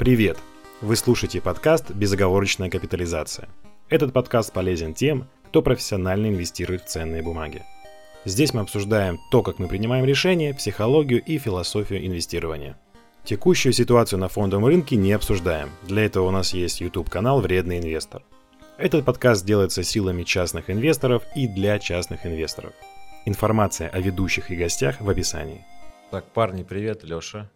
[0.00, 0.38] Привет!
[0.80, 3.50] Вы слушаете подкаст «Безоговорочная капитализация».
[3.90, 7.62] Этот подкаст полезен тем, кто профессионально инвестирует в ценные бумаги.
[8.24, 12.78] Здесь мы обсуждаем то, как мы принимаем решения, психологию и философию инвестирования.
[13.24, 15.68] Текущую ситуацию на фондовом рынке не обсуждаем.
[15.82, 18.22] Для этого у нас есть YouTube-канал «Вредный инвестор».
[18.78, 22.72] Этот подкаст делается силами частных инвесторов и для частных инвесторов.
[23.26, 25.66] Информация о ведущих и гостях в описании.
[26.10, 27.50] Так, парни, привет, Леша,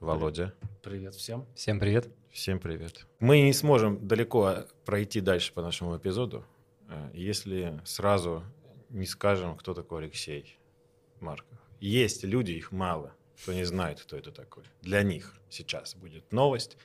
[0.00, 0.54] Володя.
[0.82, 1.44] Привет всем.
[1.56, 2.08] Всем привет.
[2.30, 3.04] Всем привет.
[3.18, 6.44] Мы не сможем далеко пройти дальше по нашему эпизоду,
[6.88, 8.44] э, если сразу
[8.90, 10.56] не скажем, кто такой Алексей
[11.18, 11.58] Марков.
[11.80, 14.62] Есть люди, их мало, кто не знает, кто это такой.
[14.82, 16.76] Для них сейчас будет новость.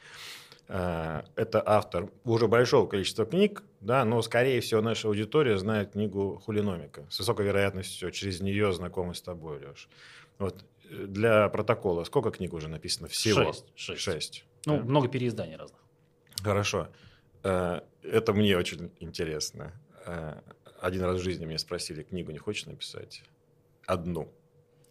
[0.67, 6.41] Э, это автор уже большого количества книг, да, но, скорее всего, наша аудитория знает книгу
[6.43, 7.05] «Хулиномика».
[7.11, 9.87] С высокой вероятностью через нее знакомы с тобой, Леш.
[10.39, 10.65] Вот
[11.07, 13.43] для протокола сколько книг уже написано всего?
[13.53, 13.65] Шесть.
[13.75, 14.01] Шесть.
[14.01, 14.45] Шесть.
[14.65, 14.83] Ну, Да.
[14.83, 15.79] много переизданий разных.
[16.43, 16.87] Хорошо.
[17.43, 19.73] Э, Это мне очень интересно.
[20.05, 20.39] Э,
[20.81, 23.23] Один раз в жизни меня спросили, книгу не хочешь написать?
[23.87, 24.27] Одну.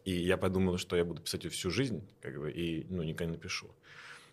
[0.06, 3.26] И я подумал, что я буду писать ее всю жизнь, как бы, и ну, никогда
[3.26, 3.70] не напишу.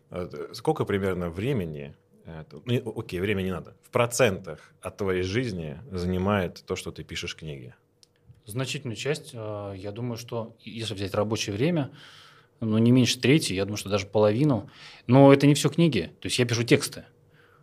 [0.09, 1.95] Э, Сколько примерно времени,
[2.66, 7.35] ну, окей, времени не надо, в процентах от твоей жизни занимает то, что ты пишешь
[7.35, 7.73] книги?
[8.50, 11.92] Значительную часть, э, я думаю, что если взять рабочее время,
[12.59, 14.72] ну, не меньше трети, я думаю, что даже половину.
[15.06, 16.11] Но это не все книги.
[16.19, 17.06] То есть я пишу тексты.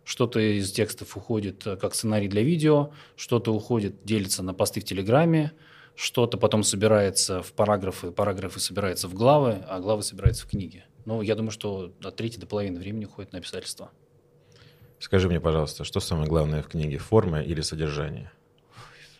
[0.05, 4.85] Что-то из текстов уходит э, как сценарий для видео, что-то уходит, делится на посты в
[4.85, 5.51] Телеграме,
[5.93, 10.85] что-то потом собирается в параграфы, параграфы собираются в главы, а главы собираются в книги.
[11.03, 13.91] Ну, я думаю, что от трети до половины времени уходит на писательство.
[14.99, 18.31] Скажи мне, пожалуйста, что самое главное в книге, форма или содержание?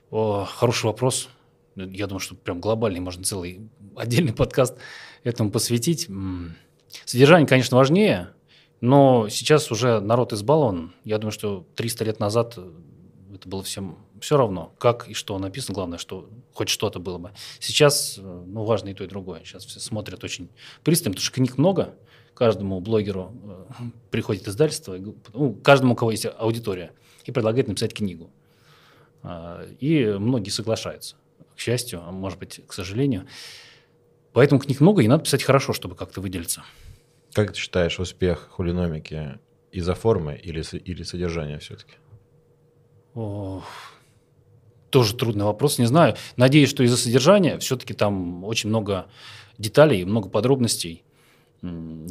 [0.09, 1.27] О, хороший вопрос.
[1.77, 4.77] Я думаю, что прям глобальный, можно целый отдельный подкаст
[5.23, 6.09] этому посвятить.
[7.05, 8.29] Содержание, конечно, важнее,
[8.81, 10.93] но сейчас уже народ избалован.
[11.03, 12.71] Я думаю, что 300 лет назад э,
[13.35, 15.75] это было всем все равно, как и что написано.
[15.75, 17.31] Главное, что хоть что-то было бы.
[17.59, 19.41] Сейчас, э, ну, важно и то, и другое.
[19.43, 20.49] Сейчас все смотрят очень
[20.83, 21.95] пристально, потому что книг много.
[22.33, 24.97] Каждому блогеру э, приходит издательство,
[25.33, 26.91] ну, каждому, у кого есть аудитория,
[27.25, 28.29] и предлагает написать книгу.
[29.23, 31.15] А, И многие соглашаются,
[31.57, 33.27] к счастью, а может быть, к сожалению.
[34.31, 36.63] Поэтому книг много, и надо писать хорошо, чтобы как-то выделиться.
[37.33, 39.39] Как ты считаешь успех хулиномики
[39.71, 41.95] из-за формы или, или содержания все-таки?
[43.15, 43.65] Ох,
[44.91, 46.15] Тоже трудный вопрос, не знаю.
[46.35, 49.07] Надеюсь, что из-за содержания все-таки там очень много
[49.57, 51.03] деталей, много подробностей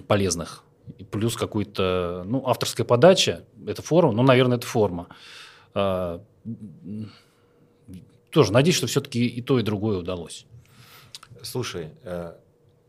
[0.08, 0.64] полезных.
[0.98, 5.08] И плюс какой-то, ну, авторская подача, это форум, ну, наверное, это форма.
[8.36, 10.44] Тоже надеюсь, что все-таки и то, и другое удалось.
[11.40, 12.34] Слушай, э,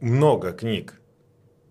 [0.02, 1.00] много книг,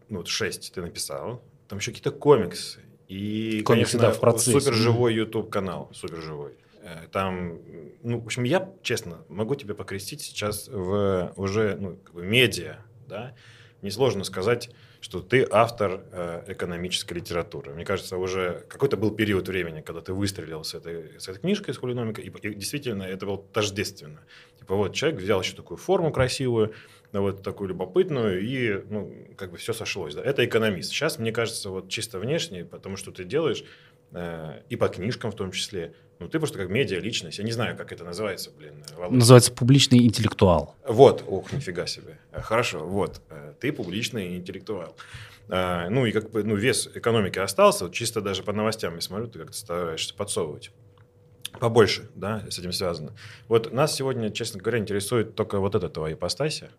[0.09, 2.81] ну вот шесть ты написал, там еще какие-то комиксы.
[3.07, 4.59] И, Комиксы, конечно, да, в процессе.
[4.59, 6.55] суперживой YouTube канал, суперживой.
[6.81, 7.59] Э, Там,
[8.03, 12.79] ну, в общем, я, честно, могу тебя покрестить сейчас в уже, ну, как бы медиа,
[13.07, 13.35] да.
[13.83, 14.71] Несложно сказать,
[15.01, 17.75] что ты автор э, экономической литературы.
[17.75, 21.75] Мне кажется, уже какой-то был период времени, когда ты выстрелил с этой, с этой книжкой,
[21.75, 24.21] с хулиномикой, и, и действительно это было тождественно.
[24.59, 26.73] Типа вот человек взял еще такую форму красивую,
[27.13, 30.15] ну, вот такую любопытную, и, ну, как бы все сошлось.
[30.15, 30.23] Да?
[30.23, 30.91] Это экономист.
[30.91, 33.65] Сейчас, мне кажется, вот чисто внешне, потому что ты делаешь,
[34.69, 37.39] и по книжкам в том числе, ну, ты просто как медиа-личность.
[37.39, 39.17] Я не знаю, как это называется, блин, Володя.
[39.17, 40.75] Называется публичный интеллектуал.
[40.89, 42.19] Вот, ох, нифига себе.
[42.33, 44.97] Э, Хорошо, вот, э, ты публичный интеллектуал.
[45.49, 49.29] Ну и как бы ну, вес экономики остался, вот чисто даже по новостям я смотрю,
[49.29, 50.73] ты как-то стараешься подсовывать.
[51.61, 53.13] Побольше, да, с этим связано.
[53.47, 56.71] Вот нас сегодня, честно говоря, интересует только вот эта твоя ипостася,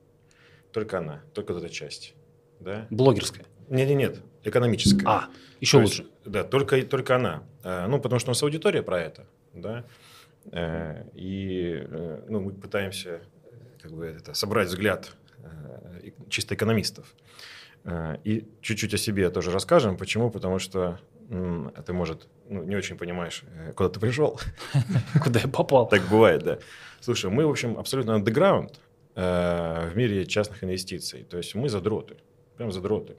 [0.74, 2.14] только она, только вот эта часть,
[2.60, 2.88] да?
[2.90, 3.46] Блогерская.
[3.70, 5.06] Нет, нет, нет, экономическая.
[5.06, 5.30] А,
[5.62, 6.12] еще То есть, лучше.
[6.28, 7.44] Да, только, только она.
[7.64, 9.84] Э, Ну, потому что у нас аудитория про это, да.
[10.52, 13.22] Э, И э, ну, мы пытаемся
[13.82, 15.12] как бы, это, собрать взгляд
[16.30, 17.14] чисто экономистов.
[18.26, 19.96] И чуть-чуть о себе тоже расскажем.
[19.98, 20.30] Почему?
[20.30, 23.44] Потому что ты, может, ну, не очень понимаешь,
[23.76, 24.40] куда ты пришел.
[25.24, 25.88] Куда я попал?
[25.88, 26.58] Так бывает, да.
[27.00, 28.80] Слушай, мы, в общем, абсолютно андеграунд
[29.16, 31.24] в мире частных инвестиций.
[31.24, 32.18] То есть мы задроты,
[32.58, 33.16] прям задроты.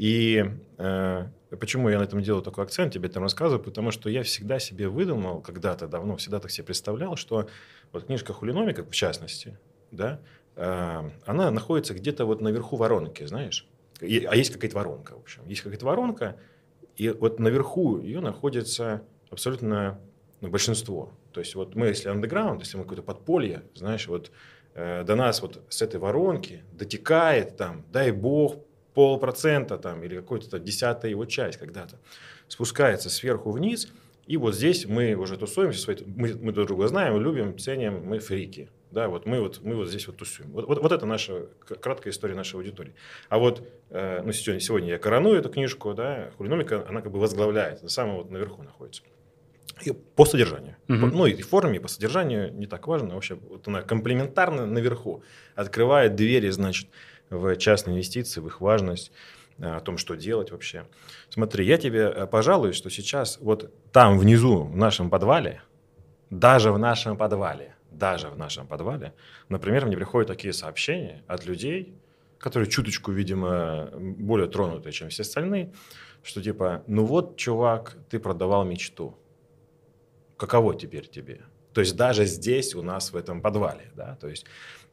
[0.00, 0.42] И
[0.78, 1.26] э,
[1.60, 4.88] почему я на этом делаю такой акцент, тебе там рассказываю, потому что я всегда себе
[4.88, 7.50] выдумал, когда-то давно, всегда так себе представлял, что
[7.92, 9.58] вот книжка «Хулиномика», в частности,
[9.90, 10.22] да,
[10.56, 13.68] э, она находится где-то вот наверху воронки, знаешь.
[14.00, 15.46] И- а есть какая-то воронка, в общем.
[15.46, 16.36] Есть какая-то воронка,
[16.96, 20.00] и вот наверху ее находится абсолютно
[20.40, 21.10] ну, большинство.
[21.32, 24.32] То есть вот мы, если андеграунд, если мы какое-то подполье, знаешь, вот
[24.72, 28.56] э, до нас вот с этой воронки дотекает там, дай бог,
[29.00, 31.98] полпроцента там, или какой-то десятая его часть когда-то
[32.48, 33.88] спускается сверху вниз,
[34.26, 38.68] и вот здесь мы уже тусуемся, мы, мы друг друга знаем, любим, ценим, мы фрики.
[38.90, 40.50] Да, вот мы вот, мы вот здесь вот тусуем.
[40.50, 42.92] Вот, вот, вот это наша краткая история нашей аудитории.
[43.28, 47.20] А вот э, ну, сегодня, сегодня я короную эту книжку, да, хулиномика, она как бы
[47.20, 49.02] возглавляет, это самое вот наверху находится.
[49.84, 50.76] И по содержанию.
[50.88, 50.98] Угу.
[50.98, 53.14] По, ну и форме, и по содержанию не так важно.
[53.14, 55.22] Вообще вот она комплементарно наверху
[55.54, 56.88] открывает двери, значит,
[57.30, 59.12] в частные инвестиции, в их важность,
[59.58, 60.86] э, о том, что делать вообще.
[61.30, 65.62] Смотри, я тебе э, пожалуй, что сейчас вот там внизу, в нашем подвале,
[66.28, 69.14] даже в нашем подвале, даже в нашем подвале,
[69.48, 71.94] например, мне приходят такие сообщения от людей,
[72.38, 75.72] которые чуточку, видимо, более тронутые, чем все остальные,
[76.22, 79.16] что типа, ну вот, чувак, ты продавал мечту.
[80.36, 81.42] Каково теперь тебе?
[81.72, 84.44] То есть даже здесь у нас в этом подвале, да, то есть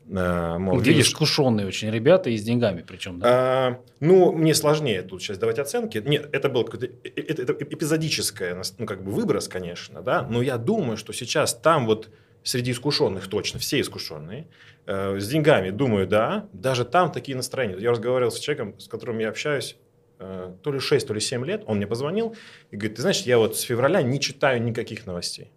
[0.10, 3.28] э, Мол, Где видишь, искушенные очень ребята и с деньгами причем, да?
[3.30, 5.98] А, ну, мне сложнее тут сейчас давать оценки.
[6.06, 10.58] Нет, это был какой-то это, это эпизодическое, ну, как бы выброс, конечно, да, но я
[10.58, 12.10] думаю, что сейчас там вот
[12.48, 14.48] среди искушенных точно, все искушенные,
[14.86, 17.76] э, с деньгами, думаю, да, даже там такие настроения.
[17.78, 19.76] Я разговаривал с человеком, с которым я общаюсь,
[20.20, 22.36] э, то ли 6, то ли 7 лет, он мне позвонил
[22.72, 25.52] и говорит, ты знаешь, я вот с февраля не читаю никаких новостей.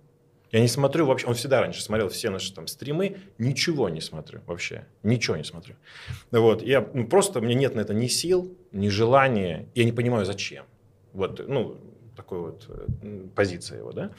[0.52, 4.40] Я не смотрю вообще, он всегда раньше смотрел все наши там стримы, ничего не смотрю
[4.46, 5.76] вообще, ничего не смотрю.
[6.30, 10.26] Вот, я ну, просто, мне нет на это ни сил, ни желания, я не понимаю,
[10.26, 10.64] зачем.
[11.12, 11.76] Вот, ну,
[12.16, 14.10] такой вот э, позиция его, да.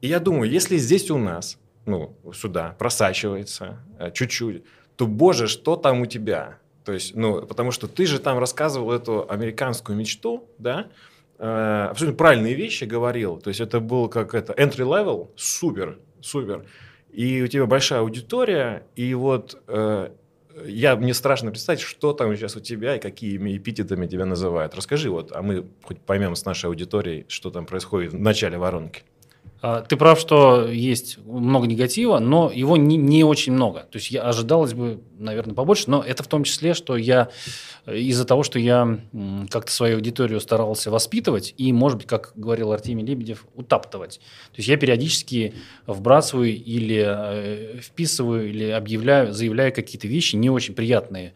[0.00, 4.64] И я думаю, если здесь у нас ну, сюда просачивается э, чуть-чуть,
[4.96, 6.58] то, боже, что там у тебя?
[6.84, 10.88] То есть, ну, потому что ты же там рассказывал эту американскую мечту, да,
[11.38, 13.38] э, абсолютно правильные вещи говорил.
[13.38, 16.64] То есть это был как это entry level, супер, супер.
[17.12, 20.10] И у тебя большая аудитория, и вот э,
[20.66, 24.74] я, мне страшно представить, что там сейчас у тебя и какими эпитетами тебя называют.
[24.74, 29.02] Расскажи вот, а мы хоть поймем с нашей аудиторией, что там происходит в начале воронки.
[29.60, 33.80] А, ты прав, что есть много негатива, но его не, не очень много.
[33.80, 37.28] То есть я ожидалось бы, наверное, побольше, но это в том числе, что я
[37.86, 39.00] из-за того, что я
[39.50, 44.18] как-то свою аудиторию старался воспитывать и, может быть, как говорил Артемий Лебедев, утаптывать.
[44.52, 45.54] То есть я периодически
[45.86, 51.34] вбрасываю или э, вписываю, или объявляю, заявляю какие-то вещи не очень приятные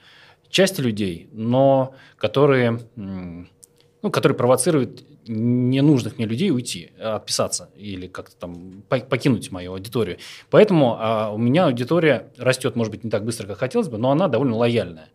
[0.48, 8.82] части людей, но которые, ну, которые провоцируют ненужных мне людей уйти, отписаться или как-то там
[8.88, 10.18] покинуть мою аудиторию.
[10.50, 14.10] Поэтому а, у меня аудитория растет, может быть, не так быстро, как хотелось бы, но
[14.10, 15.08] она довольно лояльная.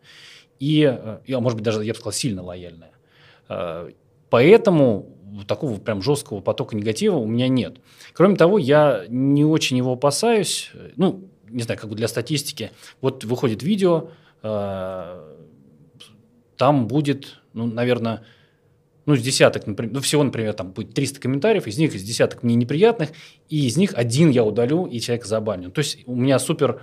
[0.58, 0.80] И,
[1.24, 2.92] и а может быть, даже, я бы сказал, сильно лояльная.
[3.48, 3.90] А,
[4.30, 5.14] поэтому
[5.46, 7.76] такого прям жесткого потока негатива у меня нет.
[8.12, 10.70] Кроме того, я не очень его опасаюсь.
[10.96, 12.70] Ну, не знаю, как бы для статистики.
[13.00, 14.10] Вот выходит видео,
[14.42, 15.36] а,
[16.56, 18.24] там будет, ну, наверное,
[19.08, 22.42] ну, с десяток, например, ну, всего, например, там будет 300 комментариев, из них из десяток
[22.42, 23.08] мне неприятных,
[23.48, 25.70] и из них один я удалю, и человек забаню.
[25.70, 26.82] То есть у меня супер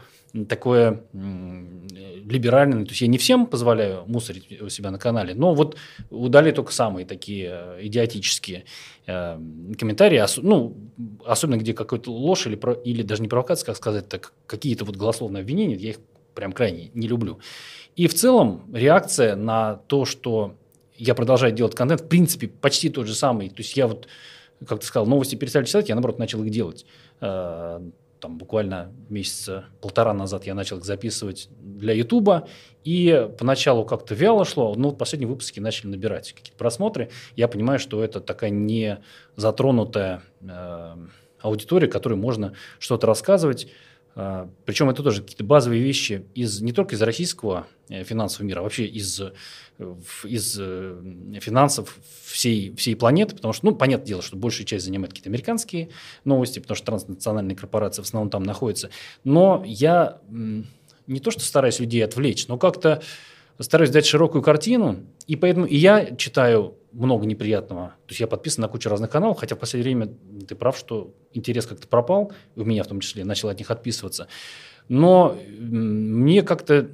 [0.50, 5.78] такое либеральное, то есть я не всем позволяю мусорить у себя на канале, но вот
[6.10, 8.66] удали только самые такие э, идиотические
[9.06, 9.40] э,
[9.78, 10.76] комментарии, ос, ну,
[11.28, 14.96] особенно где какой-то ложь или, про, или даже не провокация, как сказать, так какие-то вот
[14.96, 16.00] голословные обвинения, я их
[16.34, 17.38] прям крайне не люблю.
[17.96, 20.56] И в целом реакция на то, что
[20.98, 23.50] я продолжаю делать контент, в принципе, почти тот же самый.
[23.50, 24.08] То есть я вот,
[24.68, 26.86] как ты сказал, новости перестали читать, я, наоборот, начал их делать.
[27.22, 27.82] Э,
[28.20, 32.48] там буквально месяца полтора назад я начал их записывать для Ютуба,
[32.84, 37.10] и поначалу как-то вяло шло, но последние выпуски начали набирать какие-то просмотры.
[37.36, 39.00] Я понимаю, что это такая не
[39.36, 40.96] затронутая э,
[41.40, 43.68] аудитория, которой можно что-то рассказывать.
[44.16, 48.60] А, Причем это тоже какие-то базовые вещи из, не только из российского э, финансового мира,
[48.60, 49.22] а вообще из,
[50.24, 55.12] из э, финансов всей, всей планеты, потому что, ну, понятное дело, что большая часть занимает
[55.12, 55.90] какие-то американские
[56.24, 58.90] новости, потому что транснациональные корпорации в основном там находятся.
[59.26, 63.04] Но я не то, что стараюсь людей отвлечь, но как-то
[63.60, 67.90] стараюсь дать широкую картину, и поэтому и я читаю много неприятного.
[68.06, 70.16] То есть я подписан на кучу разных каналов, хотя в последнее время
[70.48, 74.28] ты прав, что интерес как-то пропал, у меня в том числе, начал от них отписываться.
[74.88, 76.90] Но мне как-то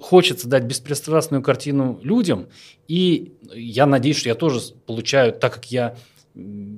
[0.00, 2.48] хочется дать беспристрастную картину людям,
[2.88, 5.96] и я надеюсь, что я тоже получаю, так как я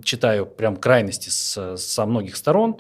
[0.05, 2.79] читаю прям крайности с, со многих сторон,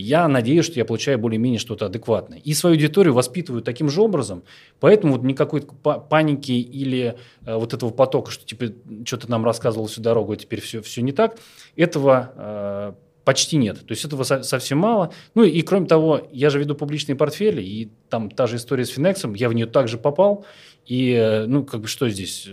[0.00, 2.38] я надеюсь, что я получаю более-менее что-то адекватное.
[2.38, 4.44] И свою аудиторию воспитываю таким же образом,
[4.80, 8.66] поэтому вот никакой паники или э, вот этого потока, что типа
[9.04, 11.38] что-то нам рассказывал всю дорогу, а теперь все, все не так,
[11.76, 12.92] этого э,
[13.24, 13.80] почти нет.
[13.80, 15.12] То есть этого со- совсем мало.
[15.34, 18.90] Ну и, кроме того, я же веду публичные портфели, и там та же история с
[18.90, 20.46] Финексом, я в нее также попал,
[20.86, 22.48] И, э, ну, как бы что здесь?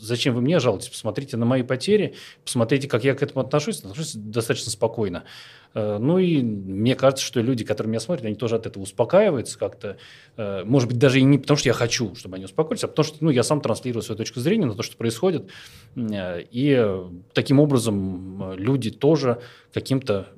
[0.00, 0.88] Зачем вы мне жалуетесь?
[0.88, 3.78] Посмотрите на мои потери, посмотрите, как я к этому отношусь.
[3.78, 5.22] Отношусь достаточно спокойно.
[5.74, 9.58] Э, ну и мне кажется, что люди, которые меня смотрят, они тоже от этого успокаиваются
[9.58, 9.96] как-то.
[10.36, 13.04] Э, может быть, даже и не потому, что я хочу, чтобы они успокоились, а потому
[13.04, 15.50] что ну, я сам транслирую свою точку зрения на то, что происходит.
[15.96, 16.96] И
[17.32, 19.40] таким образом люди тоже
[19.72, 20.28] каким-то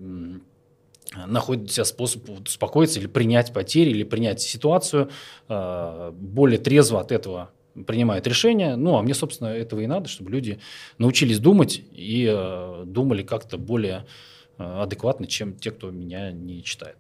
[1.27, 5.11] находит себя способ успокоиться или принять потери, или принять ситуацию,
[5.49, 7.51] э, более трезво от этого
[7.87, 8.77] принимают решения.
[8.77, 10.59] Ну, а мне, собственно, этого и надо, чтобы люди
[10.99, 14.07] научились думать и э, думали как-то более
[14.59, 16.97] э, адекватно, чем те, кто меня не читает.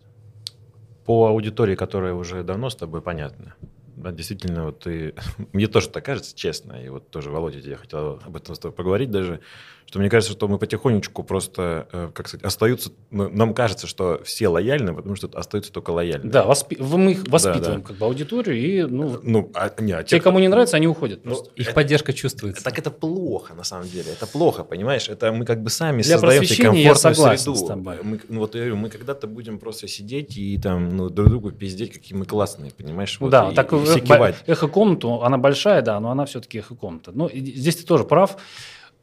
[1.04, 3.54] По аудитории, которая уже давно с тобой понятна,
[3.96, 5.14] да, действительно, вот ты...
[5.52, 8.74] Мне тоже так кажется, честно, и вот тоже, Володя, я хотел об этом с тобой
[8.74, 9.40] поговорить даже,
[9.86, 14.48] что мне кажется, что мы потихонечку просто, э, как сказать, остаются, нам кажется, что все
[14.48, 16.30] лояльны, потому что остаются только лояльны.
[16.30, 16.76] Да, воспи...
[16.78, 17.88] мы их воспитываем да, да.
[17.88, 20.86] как бы аудиторию, и ну, ну а, не, а те, те, кому не нравится, они
[20.86, 21.24] уходят.
[21.24, 21.34] Ну.
[21.56, 22.64] Их это, поддержка чувствуется.
[22.64, 25.08] Так это плохо, на самом деле, это плохо, понимаешь?
[25.08, 27.54] Это мы как бы сами Для создаем себе комфортную среду.
[27.54, 27.98] С тобой.
[28.02, 31.50] Мы, ну, вот я говорю, мы когда-то будем просто сидеть и там ну, друг другу
[31.50, 33.18] пиздеть, какие мы классные, понимаешь?
[33.20, 34.36] Вот, да, и, так и все кивать.
[34.46, 37.12] эхо-комнату, она большая, да, но она все-таки эхо-комната.
[37.12, 38.36] Ну, здесь ты тоже прав.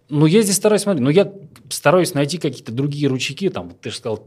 [0.09, 1.31] Ну, я здесь стараюсь смотреть, но я
[1.69, 4.25] стараюсь найти какие-то другие ручейки, там, ты же сказал,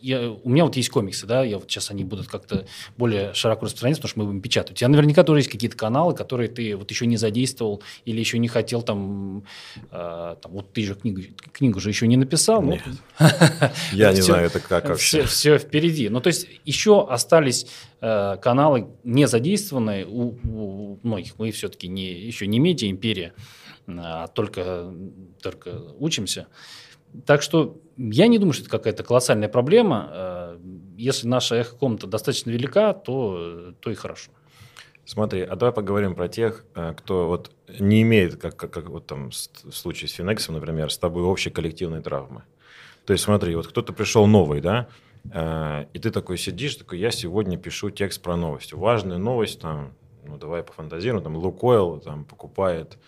[0.00, 3.66] я, у меня вот есть комиксы, да, я вот сейчас они будут как-то более широко
[3.66, 4.72] распространяться, потому что мы будем печатать.
[4.72, 8.38] У тебя наверняка тоже есть какие-то каналы, которые ты вот еще не задействовал или еще
[8.38, 9.44] не хотел там,
[9.90, 12.62] э, там вот ты же книгу, книгу же еще не написал.
[12.62, 12.82] Нет.
[13.92, 15.24] Я не знаю, это как вообще.
[15.24, 16.08] Все впереди.
[16.08, 17.66] Ну, то есть еще остались
[18.00, 21.38] э, каналы не задействованные у многих.
[21.38, 23.32] Мы все-таки не, еще не медиа-империя
[23.88, 24.92] а только,
[25.42, 26.48] только учимся.
[27.24, 30.10] Так что я не думаю, что это какая-то колоссальная проблема.
[30.12, 30.58] Э,
[30.96, 34.30] если наша эхо-комната достаточно велика, то, то и хорошо.
[35.04, 39.06] Смотри, а давай поговорим про тех, э, кто вот не имеет, как, как, как вот
[39.06, 42.42] там в случае с Финексом, например, с тобой общей коллективной травмы.
[43.06, 44.88] То есть смотри, вот кто-то пришел новый, да,
[45.32, 48.74] э, и ты такой сидишь, такой, я сегодня пишу текст про новость.
[48.74, 49.94] Важная новость, там,
[50.26, 52.98] ну давай пофантазируем, там Лукойл там покупает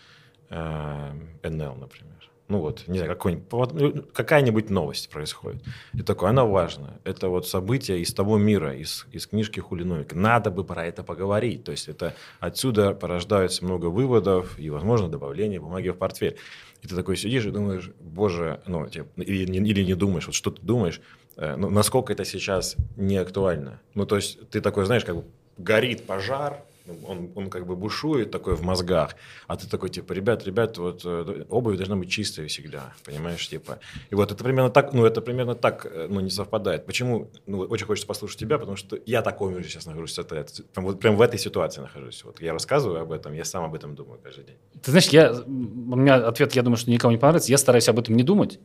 [0.50, 2.30] НЛ, например.
[2.50, 5.62] Ну вот, не знаю, ну, какая-нибудь новость происходит.
[5.94, 6.98] И такое, она важна.
[7.04, 10.16] Это вот событие из того мира, из, из книжки Хулиновика.
[10.16, 11.62] Надо бы про это поговорить.
[11.62, 16.38] То есть это отсюда порождается много выводов и, возможно, добавление бумаги в портфель.
[16.82, 20.50] И ты такой сидишь и думаешь, боже, ну, типа, или, или не думаешь, вот что
[20.50, 21.00] ты думаешь,
[21.36, 23.80] э, ну, насколько это сейчас не актуально.
[23.94, 25.24] Ну, то есть ты такой, знаешь, как бы
[25.56, 30.44] горит пожар, он, он как бы бушует такой в мозгах, а ты такой, типа, ребят,
[30.44, 33.78] ребят, вот э, обувь должна быть чистая всегда, понимаешь, типа.
[34.10, 36.86] И вот это примерно так, ну, это примерно так, э, ну, не совпадает.
[36.86, 40.86] Почему, ну, очень хочется послушать тебя, потому что я такой же сейчас нахожусь, это, прям,
[40.86, 42.24] вот прям в этой ситуации нахожусь.
[42.24, 44.56] Вот я рассказываю об этом, я сам об этом думаю каждый день.
[44.82, 47.98] Ты знаешь, я, у меня ответ, я думаю, что никому не понравится, я стараюсь об
[47.98, 48.58] этом не думать,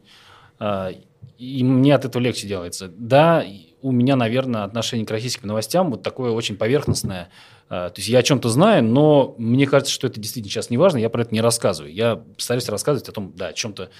[0.60, 0.92] а,
[1.38, 2.88] и мне от этого легче делается.
[2.88, 3.44] Да,
[3.86, 7.30] у меня, наверное, отношение к российским новостям вот такое очень поверхностное,
[7.70, 10.77] а, то есть я о чем-то знаю, но мне кажется, что это действительно сейчас не
[10.77, 11.94] важно, я про это не рассказываю.
[11.94, 13.92] Я стараюсь рассказывать о том, да, о чем-то,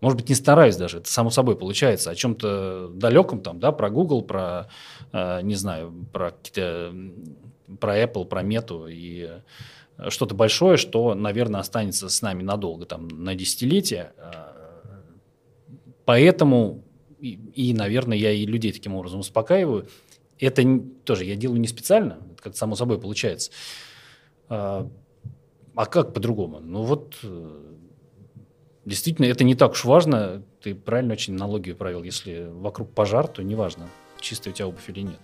[0.00, 3.90] может быть, не стараюсь даже, это само собой получается, о чем-то далеком там, да, про
[3.90, 4.68] Google, про,
[5.10, 6.94] а, не знаю, про какие-то,
[7.80, 9.28] про Apple, про Мету и
[10.08, 14.12] что-то большое, что, наверное, останется с нами надолго, там, на десятилетия.
[16.04, 16.84] Поэтому,
[17.22, 19.88] и, и, наверное, я и людей таким образом успокаиваю.
[20.40, 20.62] Это
[21.04, 23.52] тоже я делаю не специально, как само собой получается.
[24.48, 24.90] А,
[25.76, 26.58] а как по-другому?
[26.58, 27.60] Ну вот, э,
[28.84, 30.42] действительно, это не так уж важно.
[30.60, 32.02] Ты правильно очень налоги провел.
[32.02, 33.88] Если вокруг пожар, то неважно,
[34.18, 35.20] чистая у тебя обувь или нет.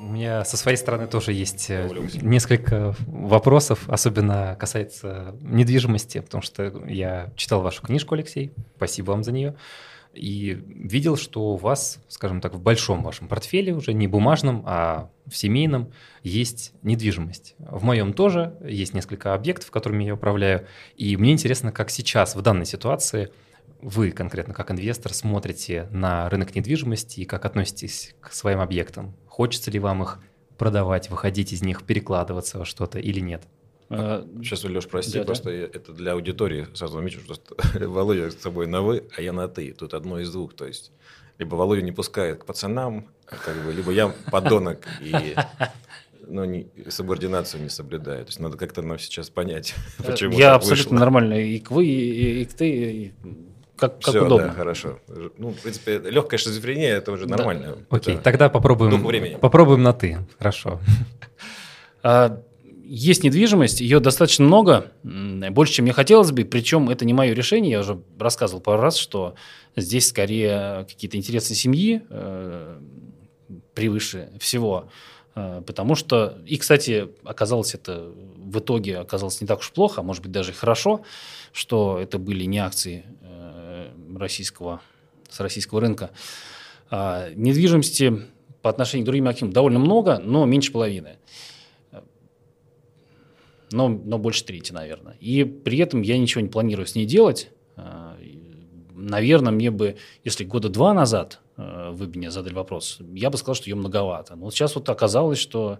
[0.00, 1.86] У меня со своей стороны тоже есть э,
[2.22, 9.32] несколько вопросов, особенно касается недвижимости, потому что я читал вашу книжку, Алексей, спасибо вам за
[9.32, 9.56] нее
[10.14, 15.10] и видел, что у вас, скажем так, в большом вашем портфеле, уже не бумажном, а
[15.26, 15.92] в семейном,
[16.22, 17.54] есть недвижимость.
[17.58, 20.66] В моем тоже есть несколько объектов, которыми я управляю.
[20.96, 23.30] И мне интересно, как сейчас, в данной ситуации,
[23.82, 29.14] вы конкретно как инвестор смотрите на рынок недвижимости и как относитесь к своим объектам?
[29.30, 30.18] Хочется ли вам их
[30.58, 33.44] продавать, выходить из них, перекладываться во что-то или нет?
[33.88, 35.56] А, Сейчас, Леш, прости, да, просто да.
[35.56, 37.38] это для аудитории сразу замечу, что
[37.88, 39.72] Володя с тобой на «вы», а я на «ты».
[39.72, 40.54] Тут одно из двух.
[40.54, 40.90] То есть,
[41.38, 45.36] либо Володя не пускает к пацанам, как бы, либо я подонок и
[46.26, 48.24] ну, не, субординацию не соблюдаю.
[48.24, 50.36] То есть надо как-то нам сейчас понять, почему.
[50.36, 50.98] Я абсолютно вышло.
[50.98, 52.68] нормально и к «вы», и, и к «ты».
[52.68, 53.12] И
[53.80, 54.46] как, как Все, удобно.
[54.48, 54.98] да, хорошо.
[55.38, 57.36] Ну, в принципе, легкая шизофрения это уже Да.
[57.36, 57.78] нормально.
[57.90, 59.34] Окей, Это- тогда попробуем, времени.
[59.40, 60.18] попробуем на «ты».
[60.38, 60.80] Хорошо.
[62.02, 62.40] А,
[62.92, 66.44] Есть недвижимость, ее достаточно много, больше, чем мне хотелось бы.
[66.44, 67.70] Причем это не мое решение.
[67.70, 69.36] Я уже рассказывал пару раз, что
[69.76, 72.78] здесь скорее какие-то интересы семьи э,
[73.74, 74.88] превыше всего.
[75.36, 80.02] Э, Потому что, и, кстати, оказалось это в итоге оказалось не так уж плохо, а
[80.02, 81.02] может быть даже и хорошо,
[81.52, 83.29] что это были не акции э,
[84.18, 84.80] российского,
[85.28, 86.10] с российского рынка.
[86.90, 88.22] А, Недвижимости
[88.62, 91.16] по отношению к другим активам довольно много, но меньше половины
[93.72, 95.16] но, но больше трети, наверное.
[95.20, 97.50] И при этом я ничего не планирую с ней делать.
[97.76, 98.16] А,
[98.92, 103.54] Наверное, мне бы, если года два назад э, вы мне задали вопрос, я бы сказал,
[103.54, 104.36] что ее многовато.
[104.36, 105.78] Но вот сейчас вот оказалось, что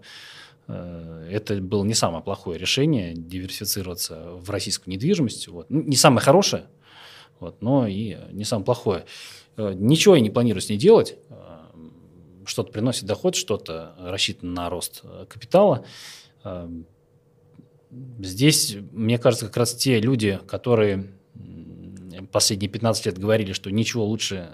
[0.67, 5.49] это было не самое плохое решение диверсифицироваться в российскую недвижимость.
[5.49, 5.69] Вот.
[5.69, 6.65] Ну, Не самое хорошее,
[7.41, 9.05] вот, но и не самое плохое.
[9.57, 11.17] Э, Ничего я не планирую с ней делать.
[11.29, 11.57] Э,
[12.45, 15.85] Что-то приносит доход, что-то рассчитано на рост э, капитала.
[18.19, 21.11] Здесь, мне кажется, как раз те люди, которые
[22.31, 24.49] последние 15 лет говорили, что ничего лучше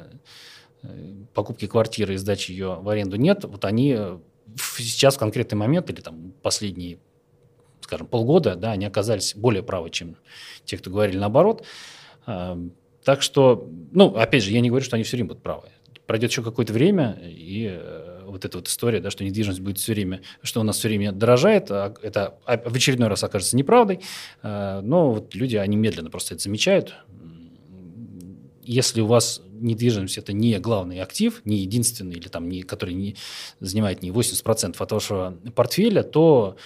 [1.33, 3.95] покупки квартиры и сдачи ее в аренду нет, вот они
[4.55, 6.97] сейчас в конкретный момент или там последние,
[7.81, 10.17] скажем, полгода, да, они оказались более правы, чем
[10.65, 11.63] те, кто говорили наоборот.
[12.27, 15.69] Так что, ну, опять же, я не говорю, что они все время будут правы.
[16.07, 19.93] Пройдет еще какое-то время, и э, вот эта вот история, да, что недвижимость будет все
[19.93, 24.01] время, что у нас все время дорожает, а это в очередной раз окажется неправдой.
[24.43, 26.95] А, Но вот люди, они медленно просто это замечают.
[28.63, 33.15] Если у вас недвижимость это не главный актив, не единственный, или там, не, который не,
[33.61, 36.57] занимает не 80% от вашего портфеля, то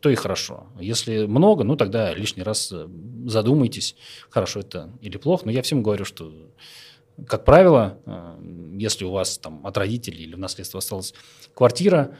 [0.00, 0.66] то и хорошо.
[0.78, 2.88] Если много, ну тогда лишний раз э,
[3.26, 3.96] задумайтесь,
[4.30, 5.44] хорошо это или плохо.
[5.46, 6.32] Но я всем говорю, что,
[7.26, 8.38] как правило, э,
[8.78, 11.14] если у вас там от родителей или в наследство осталась
[11.54, 12.16] квартира,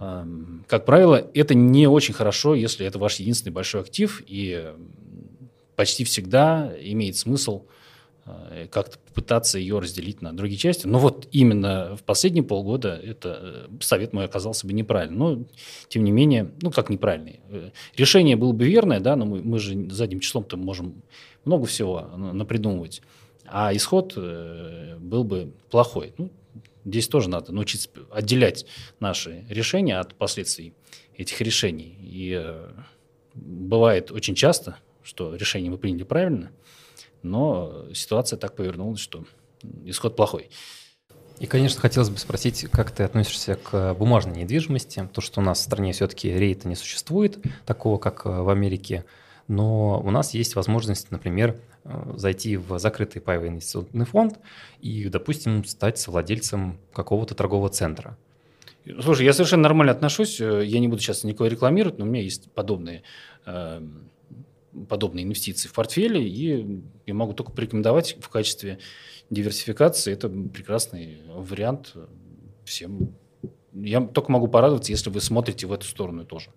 [0.00, 0.24] э,
[0.66, 4.72] как правило, это не очень хорошо, если это ваш единственный большой актив, и
[5.76, 7.66] почти всегда имеет смысл
[8.70, 10.86] как-то попытаться ее разделить на другие части.
[10.86, 15.18] Но вот именно в последние полгода это э, совет мой оказался бы неправильным.
[15.18, 15.44] Но,
[15.88, 17.40] тем не менее, ну, как неправильный.
[17.50, 21.02] Э, Решение было бы верное, да, но мы, мы же задним числом-то можем
[21.44, 23.02] много всего на- напридумывать.
[23.46, 26.14] А исход э, был бы плохой.
[26.16, 26.30] Ну,
[26.86, 28.64] здесь тоже надо научиться отделять
[29.00, 30.72] наши решения от последствий
[31.16, 31.98] этих решений.
[32.00, 32.70] И э,
[33.34, 36.50] бывает очень часто, что решение мы приняли правильно,
[37.24, 39.24] но ситуация так повернулась, что
[39.84, 40.50] исход плохой.
[41.40, 45.58] И, конечно, хотелось бы спросить, как ты относишься к бумажной недвижимости, то, что у нас
[45.58, 49.04] в стране все-таки рейта не существует, такого, как э, в Америке,
[49.48, 54.38] но у нас есть возможность, например, э, зайти в закрытый паевый инвестиционный фонд
[54.80, 58.16] и, допустим, стать совладельцем какого-то торгового центра.
[59.00, 60.40] Слушай, я совершенно нормально отношусь.
[60.40, 63.02] э, Я не буду сейчас никого рекламировать, но у меня есть подобные,
[63.44, 63.82] э,
[64.88, 68.78] подобные инвестиции в портфеле, и я могу только порекомендовать в качестве
[69.30, 70.12] диверсификации.
[70.12, 72.06] Это прекрасный вариант э,
[72.64, 73.14] всем.
[73.72, 76.50] Я только могу порадоваться, если вы смотрите в эту сторону тоже.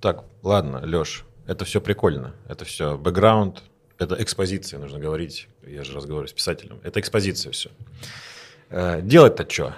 [0.00, 2.34] Так, ладно, Леш, это все прикольно.
[2.48, 3.62] Это все бэкграунд,
[3.98, 5.48] это экспозиция, нужно говорить.
[5.66, 6.80] Я же разговариваю с писателем.
[6.82, 7.70] Это экспозиция все.
[9.02, 9.74] Делать-то что?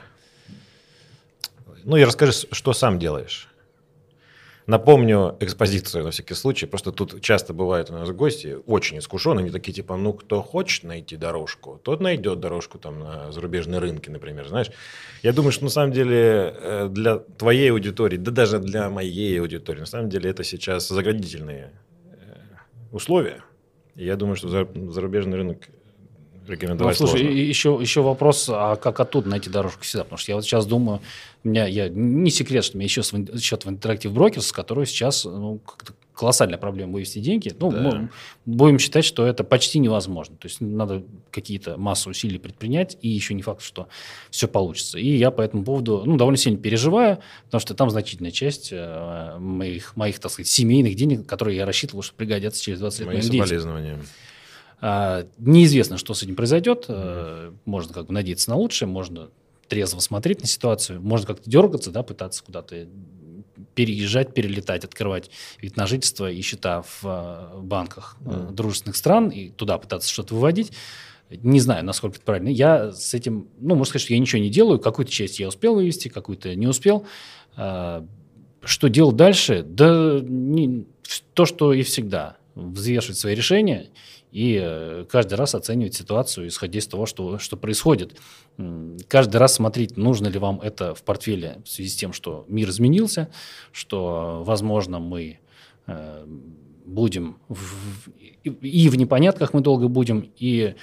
[1.85, 3.49] Ну и расскажи, что сам делаешь.
[4.67, 6.67] Напомню экспозицию на всякий случай.
[6.67, 9.45] Просто тут часто бывают у нас гости очень искушенные.
[9.45, 14.11] Они такие типа, ну кто хочет найти дорожку, тот найдет дорожку там на зарубежные рынки,
[14.11, 14.49] например.
[14.49, 14.73] Знаешь,
[15.23, 19.81] я думаю, что на самом деле э, для твоей аудитории, да даже для моей аудитории,
[19.81, 21.71] на самом деле это сейчас заградительные
[22.11, 22.35] э,
[22.91, 23.45] условия.
[23.95, 25.69] И я думаю, что за- зарубежный рынок
[26.47, 27.39] Ну, рекомендовать слушай, сложно.
[27.39, 30.05] еще, еще вопрос, а как оттуда найти дорожку сюда?
[30.05, 31.01] Потому что я вот сейчас думаю,
[31.45, 34.87] у меня я, не секрет, что у меня еще счет в Interactive Brokers, с которого
[34.87, 37.53] сейчас ну, как-то колоссальная проблема вывести деньги.
[37.61, 37.81] Ну, Да.
[37.81, 38.11] мы
[38.47, 40.37] будем считать, что это почти невозможно.
[40.37, 43.89] То есть надо какие-то массу усилий предпринять, и еще не факт, что
[44.31, 44.99] все получится.
[44.99, 49.37] И я по этому поводу ну, довольно сильно переживаю, потому что там значительная часть э,
[49.39, 53.17] моих, моих, так сказать, семейных денег, которые я рассчитывал, что пригодятся через 20 лет Мои
[53.19, 53.47] моим детям.
[54.81, 56.85] А, Неизвестно, что с этим произойдет.
[56.89, 59.31] Э, Можно как бы надеяться на лучшее, можно
[59.69, 62.87] трезво смотреть на ситуацию, можно как-то дергаться, да, пытаться куда-то
[63.75, 68.55] переезжать, перелетать, открывать вид на жительство и счета в э, банках Мгм.
[68.55, 70.73] дружественных стран и туда пытаться что-то выводить.
[71.31, 72.49] Не знаю, насколько это правильно.
[72.49, 74.79] Я с этим, ну, можно сказать, что я ничего не делаю.
[74.79, 77.05] Какую-то часть я успел вывести, какую-то не успел.
[77.57, 78.07] А,
[78.62, 79.62] Что делать дальше?
[79.62, 80.87] Да не-
[81.35, 82.37] то, что и всегда.
[82.55, 83.91] Взвешивать свои решения
[84.37, 88.20] и э, каждый раз оценивать ситуацию, исходя из того, что, что происходит.
[89.09, 92.68] Каждый раз смотреть, нужно ли вам это в портфеле в связи с тем, что мир
[92.68, 93.31] изменился,
[93.72, 95.38] что, возможно, мы
[95.87, 96.27] э,
[96.85, 98.11] будем в,
[98.44, 100.75] и в непонятках мы долго будем, и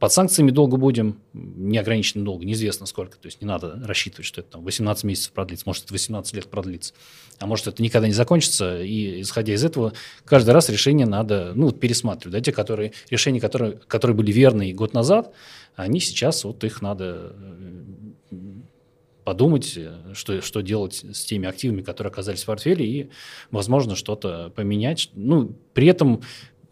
[0.00, 3.18] под санкциями долго будем, неограниченно долго, неизвестно сколько.
[3.18, 6.48] То есть не надо рассчитывать, что это там 18 месяцев продлится, может, это 18 лет
[6.48, 6.94] продлится.
[7.38, 8.82] А может, это никогда не закончится.
[8.82, 9.92] И исходя из этого,
[10.24, 12.32] каждый раз решение надо ну, пересматривать.
[12.32, 15.34] Да, те которые, решения, которые, которые были верны год назад,
[15.76, 17.34] они сейчас, вот их надо
[18.30, 18.36] э,
[19.24, 19.78] подумать,
[20.14, 23.10] что, что делать с теми активами, которые оказались в портфеле, и,
[23.50, 25.10] возможно, что-то поменять.
[25.14, 26.22] Ну, при этом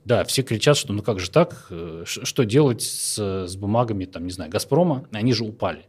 [0.09, 4.25] да, все кричат, что ну как же так, э, что делать с, с бумагами, там,
[4.25, 5.85] не знаю, «Газпрома», они же упали.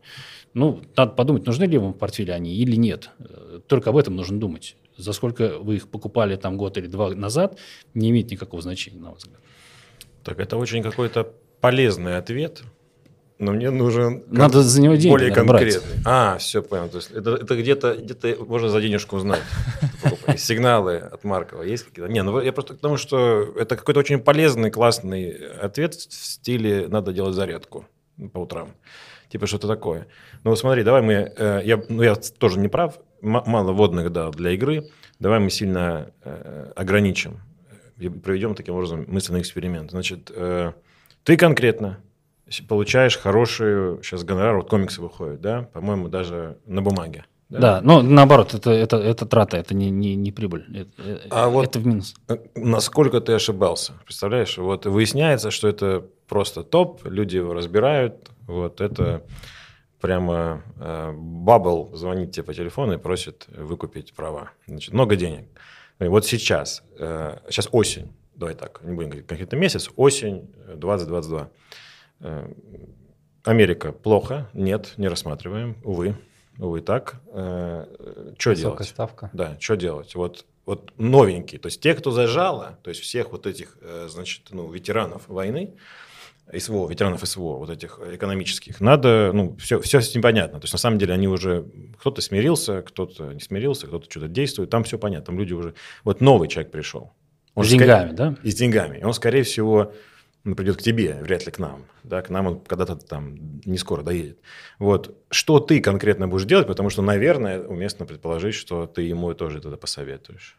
[0.54, 3.12] Ну, надо подумать, нужны ли вам в портфеле они или нет.
[3.20, 4.76] Э, только об этом нужно думать.
[4.98, 7.58] За сколько вы их покупали там год или два назад,
[7.94, 9.40] не имеет никакого значения, на мой взгляд.
[10.24, 12.64] Так, это очень какой-то полезный ответ–
[13.40, 15.80] но мне нужен Надо за него деньги более конкретный.
[15.80, 16.06] Брать.
[16.06, 16.90] А, все понял.
[16.90, 19.42] То есть это, это где-то где можно за денежку узнать.
[20.38, 22.12] Сигналы от Маркова есть какие-то?
[22.12, 25.30] Не, ну я просто к тому, что это какой-то очень полезный, классный
[25.62, 27.86] ответ в стиле «надо делать зарядку
[28.34, 28.74] по утрам».
[29.30, 30.08] Типа что-то такое.
[30.44, 31.14] Ну вот смотри, давай мы...
[31.38, 33.00] Э, я, ну я тоже не прав.
[33.22, 34.90] Мало водных, да, для игры.
[35.20, 37.40] Давай мы сильно э, ограничим
[37.98, 39.92] и проведем таким образом мысленный эксперимент.
[39.92, 40.74] Значит, э,
[41.24, 42.00] ты конкретно
[42.68, 47.26] получаешь хорошую, сейчас гонорар, вот комиксы выходят, да, по-моему, даже на бумаге.
[47.50, 51.42] Да, да но наоборот, это, это, это трата, это не, не, не прибыль, это, а
[51.42, 52.16] это вот в минус.
[52.56, 54.58] Насколько ты ошибался, представляешь?
[54.58, 59.24] Вот выясняется, что это просто топ, люди его разбирают, вот это
[60.00, 64.52] прямо э, Бабл звонит тебе по телефону и просит выкупить права.
[64.68, 65.48] Значит, много денег.
[66.00, 71.50] И вот сейчас, э, сейчас осень, давай так, не будем говорить конкретно месяц, осень 2022.
[72.22, 72.52] Э,
[73.44, 76.16] Америка плохо, нет, не рассматриваем, увы,
[76.58, 77.22] увы так.
[77.34, 77.86] Э,
[78.38, 78.88] что делать?
[78.88, 79.30] ставка.
[79.34, 80.16] Да, что делать?
[80.16, 84.48] Вот, вот новенькие, то есть те, кто зажало, то есть всех вот этих, э, значит,
[84.52, 85.74] ну, ветеранов войны,
[86.58, 90.60] СВО, ветеранов СВО, вот этих экономических, надо, ну, все, все с ним понятно.
[90.60, 91.66] То есть, на самом деле, они уже,
[92.00, 96.22] кто-то смирился, кто-то не смирился, кто-то что-то действует, там все понятно, там люди уже, вот
[96.22, 97.14] новый человек пришел.
[97.56, 98.36] Он с деньгами, скорее, да?
[98.44, 99.04] И с деньгами.
[99.04, 99.94] Он, скорее всего,
[100.46, 101.86] он придет к тебе, вряд ли к нам.
[102.04, 104.40] Да, к нам он когда-то там не скоро доедет.
[104.80, 105.18] Вот.
[105.30, 106.68] Что ты конкретно будешь делать?
[106.68, 110.58] Потому что, наверное, уместно предположить, что ты ему тоже это посоветуешь.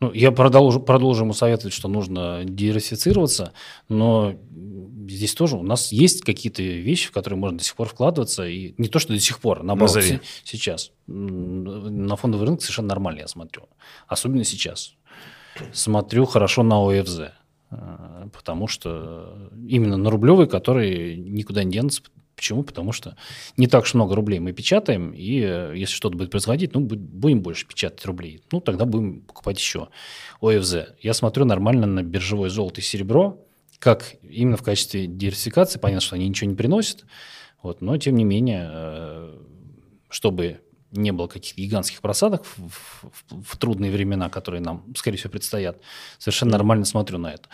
[0.00, 3.52] Ну, я продолжу, продолжу ему советовать, что нужно диверсифицироваться,
[3.88, 4.34] но
[5.08, 8.74] здесь тоже у нас есть какие-то вещи, в которые можно до сих пор вкладываться, и
[8.78, 10.20] не то, что до сих пор, наоборот, Назови.
[10.42, 10.90] сейчас.
[11.06, 13.68] На фондовый рынок совершенно нормально я смотрю,
[14.08, 14.94] особенно сейчас.
[15.72, 17.30] Смотрю хорошо на ОФЗ.
[17.72, 22.02] Э, потому что именно на рублевый, который никуда не денется.
[22.36, 22.62] Почему?
[22.62, 23.16] Потому что
[23.56, 27.40] не так уж много рублей мы печатаем, и э, если что-то будет происходить, ну, будем
[27.40, 28.42] больше печатать рублей.
[28.50, 29.88] Ну, тогда будем покупать еще.
[30.40, 30.76] ОФЗ.
[31.00, 33.38] Я смотрю нормально на биржевое золото и серебро,
[33.78, 35.78] как именно в качестве диверсификации.
[35.78, 37.04] Понятно, что они ничего не приносят,
[37.62, 39.38] вот, но тем не менее, э,
[40.08, 40.60] чтобы
[40.92, 45.80] не было каких-то гигантских просадок в, в, в трудные времена, которые нам, скорее всего, предстоят,
[46.18, 47.48] совершенно нормально смотрю на это.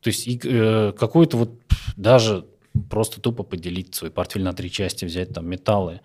[0.00, 1.60] То есть и, э, какой-то вот
[1.96, 2.46] даже
[2.90, 6.00] просто тупо поделить свой портфель на три части, взять там металлы,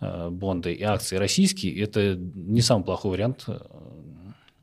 [0.00, 3.58] э, бонды и акции российские, это не самый плохой вариант э,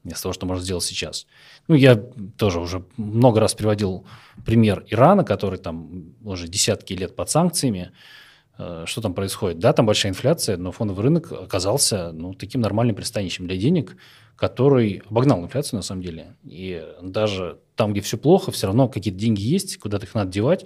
[0.04, 1.26] из того, что можно сделать сейчас.
[1.68, 1.96] Ну, я
[2.38, 4.06] тоже уже много раз приводил
[4.46, 8.25] пример Ирана, который там уже десятки лет под санкциями, Э,
[8.58, 9.60] что там происходит.
[9.60, 13.98] Да, там большая инфляция, но фондовый рынок оказался ну, таким нормальным пристанищем для денег,
[14.38, 16.36] который обогнал инфляцию на самом деле.
[16.44, 20.66] И даже там, где все плохо, все равно какие-то деньги есть, куда-то их надо девать.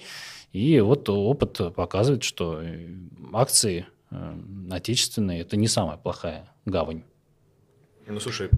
[0.52, 2.62] И вот опыт показывает, что
[3.34, 4.38] акции э,
[4.71, 7.04] отечественные– это не самая плохая гавань.
[8.08, 8.49] Ну, слушай,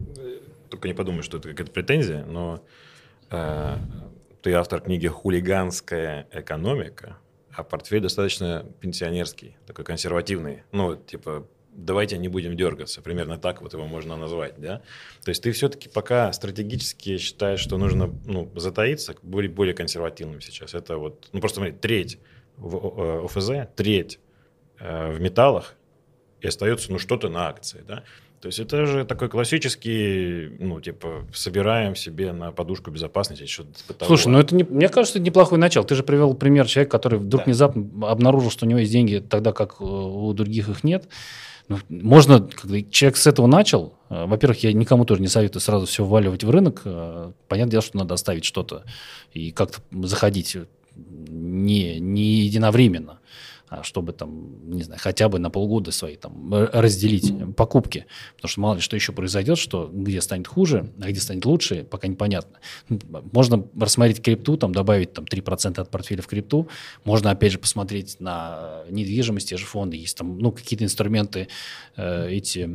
[0.69, 2.63] только не подумай, что это какая-то претензия, но
[3.29, 3.77] э,
[4.41, 7.17] ты автор книги «Хулиганская экономика»,
[7.53, 10.63] а портфель достаточно пенсионерский, такой консервативный.
[10.71, 13.01] Ну, типа, давайте не будем дергаться.
[13.01, 14.81] Примерно так вот его можно назвать, да?
[15.23, 20.73] То есть ты все-таки пока стратегически считаешь, что нужно ну, затаиться, быть более консервативным сейчас.
[20.73, 22.19] Это вот, ну просто смотри, треть
[22.57, 24.19] в э, ОФЗ, треть
[24.79, 25.75] э, в металлах,
[26.41, 28.03] и остается ну что-то на акции, да.
[28.41, 34.05] То есть это же такой классический, ну, типа, собираем себе на подушку безопасности что-то типа
[34.05, 35.85] Слушай, ну это, не, мне кажется, это неплохое начало.
[35.85, 37.45] Ты же привел пример человека, который вдруг да.
[37.45, 41.07] внезапно обнаружил, что у него есть деньги тогда, как э, у других их нет.
[41.67, 45.85] Ну, можно, когда человек с этого начал, э, во-первых, я никому тоже не советую сразу
[45.85, 46.81] все вваливать в рынок.
[46.83, 48.85] Э, понятное дело, что надо оставить что-то
[49.33, 50.57] и как-то заходить
[50.95, 53.19] не, не единовременно.
[53.71, 58.05] А, чтобы там, не знаю, хотя бы на полгода свои там разделить покупки.
[58.35, 61.85] Потому что мало ли что еще произойдет, что где станет хуже, а где станет лучше,
[61.89, 62.59] пока непонятно.
[62.89, 62.99] Ну,
[63.31, 66.67] можно рассмотреть крипту, там добавить там 3% от портфеля в крипту.
[67.05, 69.95] Можно опять же посмотреть на недвижимость, те же фонды.
[69.95, 71.47] Есть там ну, какие-то инструменты,
[71.95, 72.69] э, эти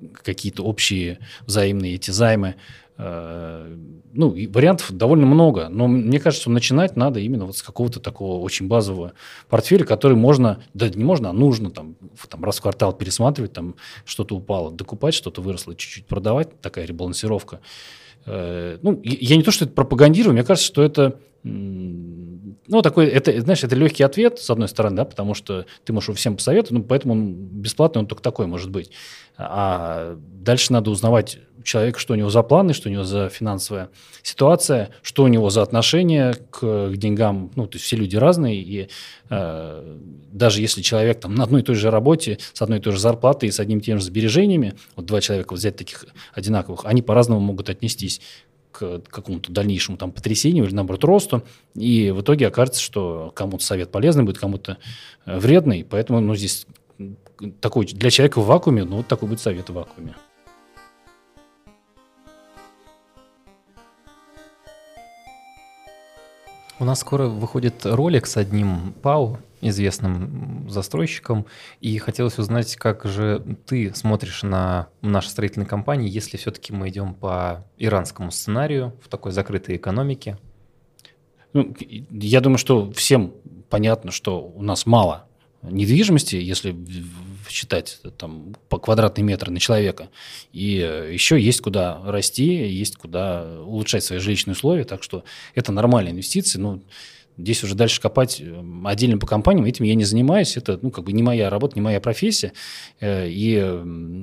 [0.00, 6.96] э, какие-то общие взаимные эти займы, Э, ну, вариантов довольно много, но мне кажется, начинать
[6.96, 9.12] надо именно вот с какого-то такого очень базового
[9.48, 11.94] портфеля, который можно, да не можно, а нужно там,
[12.28, 17.60] там раз в квартал пересматривать, там что-то упало, докупать, что-то выросло, чуть-чуть продавать, такая ребалансировка.
[18.26, 21.20] Э, ну, я не то, что это пропагандирую, мне кажется, что это
[22.68, 26.14] ну, такой, это, знаешь, это легкий ответ, с одной стороны, да, потому что ты можешь
[26.16, 28.90] всем посоветовать, ну, поэтому он бесплатный, он только такой может быть.
[29.36, 33.90] А дальше надо узнавать человека, что у него за планы, что у него за финансовая
[34.22, 37.50] ситуация, что у него за отношение к, к деньгам.
[37.54, 38.88] Ну, то есть все люди разные, и
[39.30, 39.96] э,
[40.32, 42.98] даже если человек там на одной и той же работе, с одной и той же
[42.98, 47.02] зарплатой и с одним и теми же сбережениями, вот два человека взять таких одинаковых, они
[47.02, 48.20] по-разному могут отнестись
[48.72, 51.42] к какому-то дальнейшему там потрясению или, наоборот, росту.
[51.74, 54.78] И в итоге окажется, что кому-то совет полезный будет, кому-то
[55.26, 55.86] э, вредный.
[55.88, 56.66] Поэтому ну, здесь
[57.60, 60.14] такой для человека в вакууме, ну, вот такой будет совет в вакууме.
[66.80, 71.46] У нас скоро выходит ролик с одним ПАУ, известным застройщиком,
[71.80, 77.14] и хотелось узнать, как же ты смотришь на наши строительные компании, если все-таки мы идем
[77.14, 80.38] по иранскому сценарию в такой закрытой экономике?
[81.52, 83.32] Ну, я думаю, что всем
[83.68, 85.24] понятно, что у нас мало
[85.62, 86.76] недвижимости, если
[87.50, 90.08] считать там, по квадратный метр на человека.
[90.52, 94.84] И э, еще есть куда расти, есть куда улучшать свои жилищные условия.
[94.84, 96.58] Так что это нормальные инвестиции.
[96.58, 96.82] Ну,
[97.36, 100.56] здесь уже дальше копать э, отдельно по компаниям, этим я не занимаюсь.
[100.56, 102.52] Это ну, как бы не моя работа, не моя профессия.
[103.00, 103.82] Э, и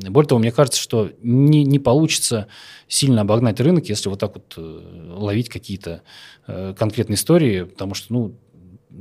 [0.09, 2.47] более того, мне кажется, что не, не получится
[2.87, 6.03] сильно обогнать рынок, если вот так вот ловить какие-то
[6.45, 8.35] конкретные истории, потому что, ну,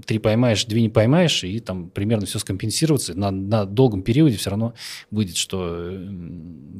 [0.06, 3.18] три поймаешь, две не поймаешь, и там примерно все скомпенсироваться.
[3.18, 4.74] На, на долгом периоде все равно
[5.10, 5.92] выйдет, что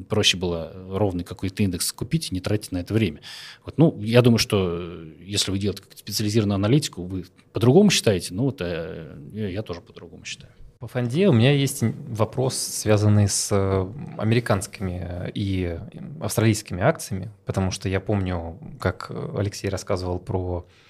[0.09, 3.21] проще было ровный какой-то индекс купить и не тратить на это время.
[3.63, 8.61] Вот, ну, я думаю, что если вы делаете специализированную аналитику, вы по-другому считаете, ну, вот
[8.61, 10.51] э, я тоже по-другому считаю.
[10.79, 15.79] По фонде у меня есть вопрос, связанный с э, американскими и
[16.21, 20.84] австралийскими акциями, потому что я помню, как Алексей рассказывал про Э,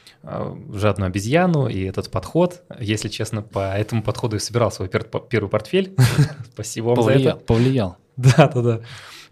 [0.73, 2.63] жадную обезьяну и этот подход.
[2.79, 5.95] Если честно, по этому подходу я собирал свой пер первый портфель.
[6.53, 7.45] Спасибо вам повлиял, за это.
[7.45, 7.97] Повлиял.
[8.17, 8.81] Да, да, да.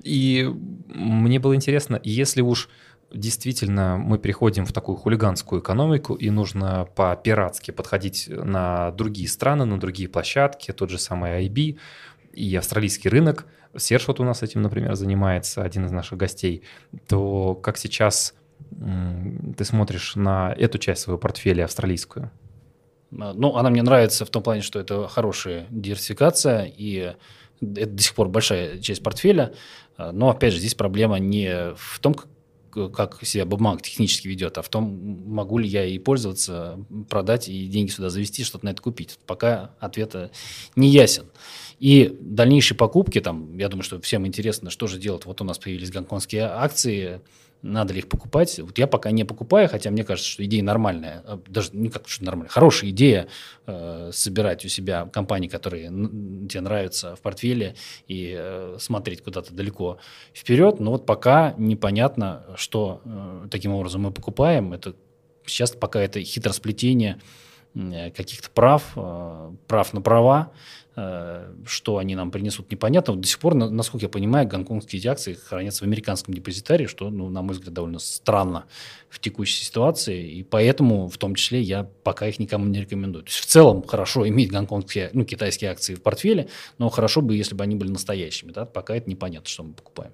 [0.04, 0.46] И
[0.90, 2.68] мне было интересно, если уж
[3.14, 9.80] действительно мы переходим в такую хулиганскую экономику, и нужно по-пиратски подходить на другие страны, на
[9.80, 11.78] другие площадки, тот же самый IB
[12.34, 13.46] и австралийский рынок.
[13.78, 16.64] Серж вот у нас этим, например, занимается, один из наших гостей.
[17.08, 18.34] То как сейчас
[19.58, 22.32] ты смотришь на эту часть своего портфеля австралийскую?
[23.20, 27.14] А, ну, она мне нравится в том плане, что это хорошая диверсификация, и
[27.62, 29.54] это до сих пор большая часть портфеля.
[29.98, 32.16] А, но, опять же, здесь проблема не в том,
[32.74, 34.84] как себя бумаг технически ведет, а в том,
[35.28, 39.20] могу ли я и пользоваться, продать и деньги сюда завести, что-то на это купить.
[39.28, 40.32] Пока ответа
[40.76, 41.26] не ясен.
[41.80, 45.26] И дальнейшие покупки, там, я думаю, что всем интересно, что же делать.
[45.26, 47.22] Вот у нас появились гонконгские акции,
[47.64, 48.60] надо ли их покупать.
[48.60, 52.08] Вот я пока не покупаю, хотя мне кажется, что идея нормальная, а, даже не как
[52.10, 53.28] что нормальная, хорошая идея
[53.66, 57.76] э, собирать у себя компании, которые тебе нравятся в портфеле
[58.08, 59.98] и э, смотреть куда-то далеко
[60.34, 60.82] вперед.
[60.82, 64.74] Но вот пока непонятно, что э, таким образом мы покупаем.
[64.74, 64.94] Это
[65.46, 67.22] сейчас пока это хитросплетение
[67.76, 73.16] э, каких-то прав, э, прав на права, Э, что они нам принесут, непонятно.
[73.16, 77.30] До сих пор, насколько я понимаю, гонконгские эти акции хранятся в американском депозитарии, что, ну,
[77.30, 78.66] на мой взгляд, довольно странно
[79.10, 80.24] в текущей ситуации.
[80.30, 83.24] И поэтому, в том числе, я пока их никому не рекомендую.
[83.24, 87.36] То есть, в целом, хорошо иметь гонконгские, ну, китайские акции в портфеле, но хорошо бы,
[87.36, 88.52] если бы они были настоящими.
[88.52, 88.66] Да?
[88.66, 90.12] Пока это непонятно, что мы покупаем.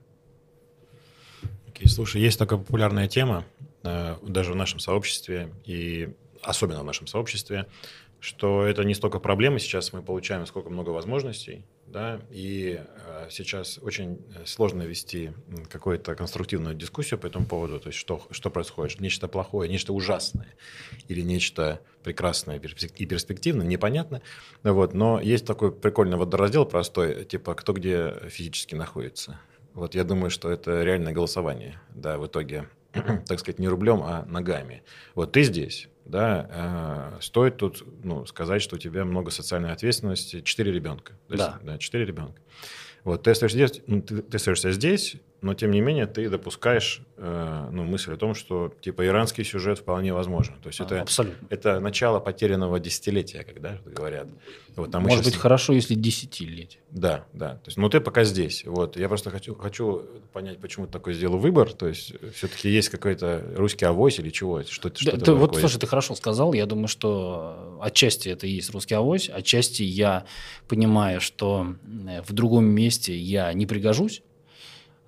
[1.67, 3.43] Okay, слушай, есть такая популярная тема,
[3.83, 6.09] э, даже в нашем сообществе, и
[6.41, 7.67] особенно в нашем сообществе,
[8.19, 13.79] что это не столько проблемы сейчас мы получаем, сколько много возможностей, да, и э, сейчас
[13.81, 15.31] очень сложно вести
[15.69, 20.53] какую-то конструктивную дискуссию по этому поводу, то есть что, что происходит, нечто плохое, нечто ужасное
[21.07, 24.21] или нечто прекрасное и перспективное, непонятно,
[24.63, 29.39] вот, но есть такой прикольный водораздел простой, типа кто где физически находится.
[29.73, 34.25] Вот я думаю, что это реальное голосование, да, в итоге, так сказать, не рублем, а
[34.25, 34.83] ногами.
[35.15, 40.41] Вот ты здесь, да, э, стоит тут ну, сказать, что у тебя много социальной ответственности,
[40.41, 41.13] четыре ребенка.
[41.29, 41.59] Да.
[41.63, 42.41] Да, четыре ребенка.
[43.03, 47.01] Вот ты остаешься здесь, ну, ты, ты остаешься здесь, но тем не менее ты допускаешь
[47.17, 50.55] э, ну, мысль о том, что типа иранский сюжет вполне возможен.
[50.61, 51.47] То есть это, Абсолютно.
[51.49, 54.27] это начало потерянного десятилетия, когда говорят.
[54.75, 55.41] Вот, там Может быть, сейчас...
[55.41, 56.81] хорошо, если десятилетие.
[56.91, 57.55] Да, да.
[57.55, 58.63] То есть, ну ты пока здесь.
[58.65, 58.97] Вот.
[58.97, 61.71] Я просто хочу, хочу понять, почему ты такой сделал выбор.
[61.73, 64.61] То есть все-таки есть какой-то русский авось или чего?
[64.63, 66.53] Что, что да, ты, вот, слушай, ты хорошо сказал.
[66.53, 70.25] Я думаю, что отчасти это и есть русский авось, отчасти я
[70.67, 71.75] понимаю, что
[72.07, 74.28] э, в другом месте я не пригожусь, Э,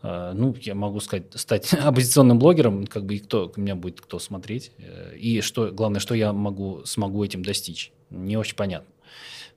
[0.04, 4.72] ну, я могу сказать, стать оппозиционным блогером, как бы и кто, меня будет кто смотреть.
[4.78, 7.92] Э, и что, главное, что я могу, смогу этим достичь.
[8.10, 8.92] Не очень понятно.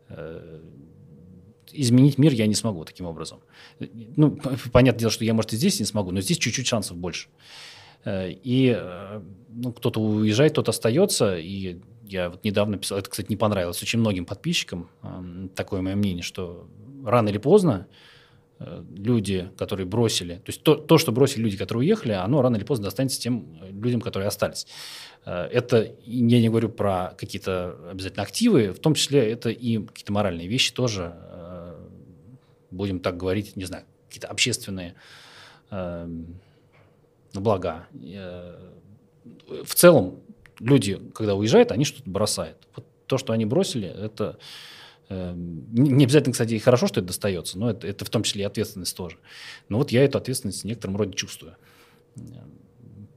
[0.09, 0.61] Э,
[1.73, 3.41] изменить мир я не смогу таким образом.
[3.81, 4.39] Ну,
[4.73, 7.29] понятное дело, что я, может, и здесь не смогу, но здесь чуть-чуть шансов больше.
[8.07, 8.79] И
[9.49, 13.99] ну, кто-то уезжает, кто-то остается, и я вот недавно писал, это, кстати, не понравилось очень
[13.99, 14.91] многим подписчикам,
[15.57, 16.69] такое мое мнение, что
[17.03, 17.93] рано или поздно Э,
[18.97, 22.65] люди, которые бросили, то есть то, то, что бросили люди, которые уехали, оно рано или
[22.65, 24.67] поздно достанется тем э, людям, которые остались.
[25.25, 30.13] Э, это, я не говорю про какие-то обязательно активы, в том числе это и какие-то
[30.13, 31.15] моральные вещи тоже,
[32.71, 34.95] будем так говорить, не знаю, какие-то общественные
[37.33, 37.87] блага.
[37.93, 40.21] В целом
[40.59, 42.57] люди, когда уезжают, они что-то бросают.
[42.75, 44.39] Вот то, что они бросили, это Эм,
[45.35, 48.45] не обязательно, кстати, и хорошо, что это достается, но это, это в том числе и
[48.45, 49.17] ответственность тоже.
[49.69, 51.57] Но вот я эту ответственность в некотором роде чувствую.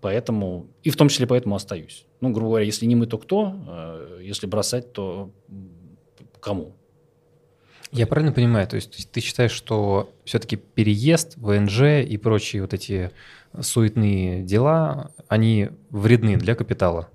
[0.01, 2.05] Поэтому, и в том числе поэтому остаюсь.
[2.21, 3.55] Ну, грубо говоря, если не мы, то кто?
[3.67, 5.31] Э, если бросать, то
[6.39, 6.75] кому?
[7.91, 13.11] Я правильно понимаю, то есть ты считаешь, что все-таки переезд, ВНЖ и прочие вот эти
[13.59, 17.09] суетные дела, они вредны для капитала?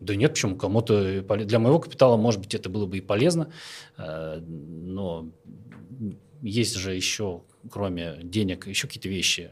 [0.00, 0.56] Да нет, почему?
[0.56, 3.52] Кому-то для моего капитала, может быть, это было бы и полезно,
[3.98, 5.30] э, но
[6.42, 9.50] есть же еще, кроме денег, еще какие-то вещи.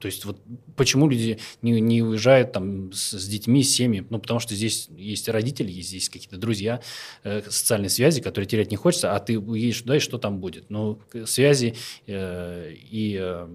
[0.00, 0.38] То есть вот
[0.76, 4.06] почему люди не, не уезжают там с, с детьми, с семьями?
[4.10, 6.82] Ну, потому что здесь есть родители, есть здесь какие-то друзья,
[7.22, 10.68] э, социальные связи, которые терять не хочется, а ты уедешь туда, и что там будет?
[10.70, 13.48] Ну, связи э, и э,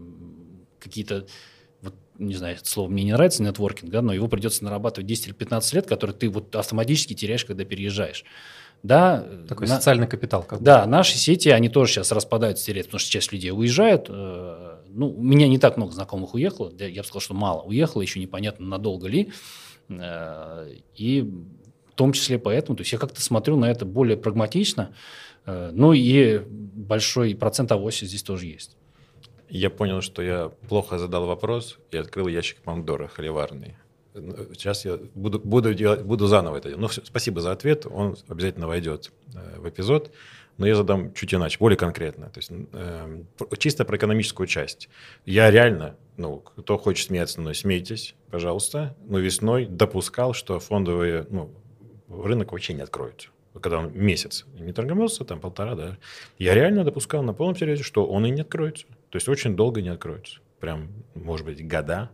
[0.79, 1.27] какие-то
[2.17, 5.33] не знаю, это слово мне не нравится, нетворкинг, да, но его придется нарабатывать 10 или
[5.33, 8.23] 15 лет, который ты вот автоматически теряешь, когда переезжаешь.
[8.83, 9.75] Да, Такой на...
[9.75, 10.43] социальный капитал.
[10.43, 10.91] Как да, бы.
[10.91, 14.07] наши сети, они тоже сейчас распадаются, теряют, потому что часть людей уезжают.
[14.09, 18.01] Э, ну, у меня не так много знакомых уехало, я бы сказал, что мало уехало,
[18.01, 19.31] еще непонятно, надолго ли.
[19.89, 24.93] Э, и в том числе поэтому, то есть я как-то смотрю на это более прагматично,
[25.45, 28.77] э, ну и большой процент авоси здесь тоже есть
[29.49, 33.75] я понял, что я плохо задал вопрос и открыл ящик Пандоры холиварный.
[34.13, 36.81] Сейчас я буду, буду, делать, буду заново это делать.
[36.81, 40.11] Ну, спасибо за ответ, он обязательно войдет э, в эпизод,
[40.57, 42.29] но я задам чуть иначе, более конкретно.
[42.29, 43.23] То есть э,
[43.57, 44.87] чисто про экономическую часть.
[45.25, 51.51] Я реально, ну, кто хочет смеяться, но смейтесь, пожалуйста, но весной допускал, что фондовые, ну,
[52.07, 53.29] рынок вообще не откроется
[53.61, 55.97] когда он месяц не торговался, там полтора, да,
[56.37, 58.85] я реально допускал на полном серьезе, что он и не откроется.
[59.09, 60.39] То есть очень долго не откроется.
[60.59, 62.09] Прям, может быть, года.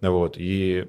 [0.00, 0.86] Вот, и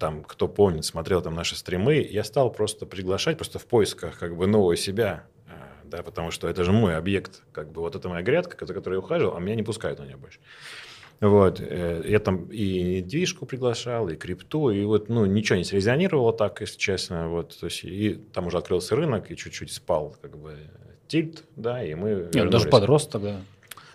[0.00, 4.36] там, кто помнит, смотрел там наши стримы, я стал просто приглашать, просто в поисках как
[4.36, 5.50] бы нового себя, э,
[5.84, 8.94] да, потому что это же мой объект, как бы вот это моя грядка, за которой
[8.94, 10.40] я ухаживал, а меня не пускают на нее больше.
[11.20, 16.32] Вот, э, я там и недвижку приглашал, и крипту, и вот, ну, ничего не срезонировало
[16.32, 20.36] так, если честно, вот, то есть, и там уже открылся рынок, и чуть-чуть спал, как
[20.36, 20.56] бы,
[21.06, 23.40] тильт, да, и мы Нет, даже подрос тогда.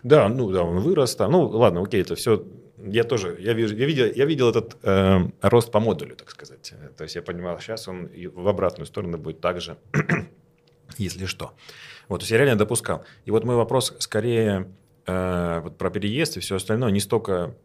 [0.04, 2.46] Да, ну, да, он вырос там, ну, ладно, окей, это все,
[2.78, 6.74] я тоже, я, вижу, я, видел, я видел этот э, рост по модулю, так сказать,
[6.98, 9.78] то есть я понимал, сейчас он в обратную сторону будет так же,
[10.98, 11.54] если что.
[12.08, 13.06] Вот, то есть я реально допускал.
[13.26, 14.68] И вот мой вопрос скорее
[15.08, 17.56] Э, вот про переезд и все остальное не столько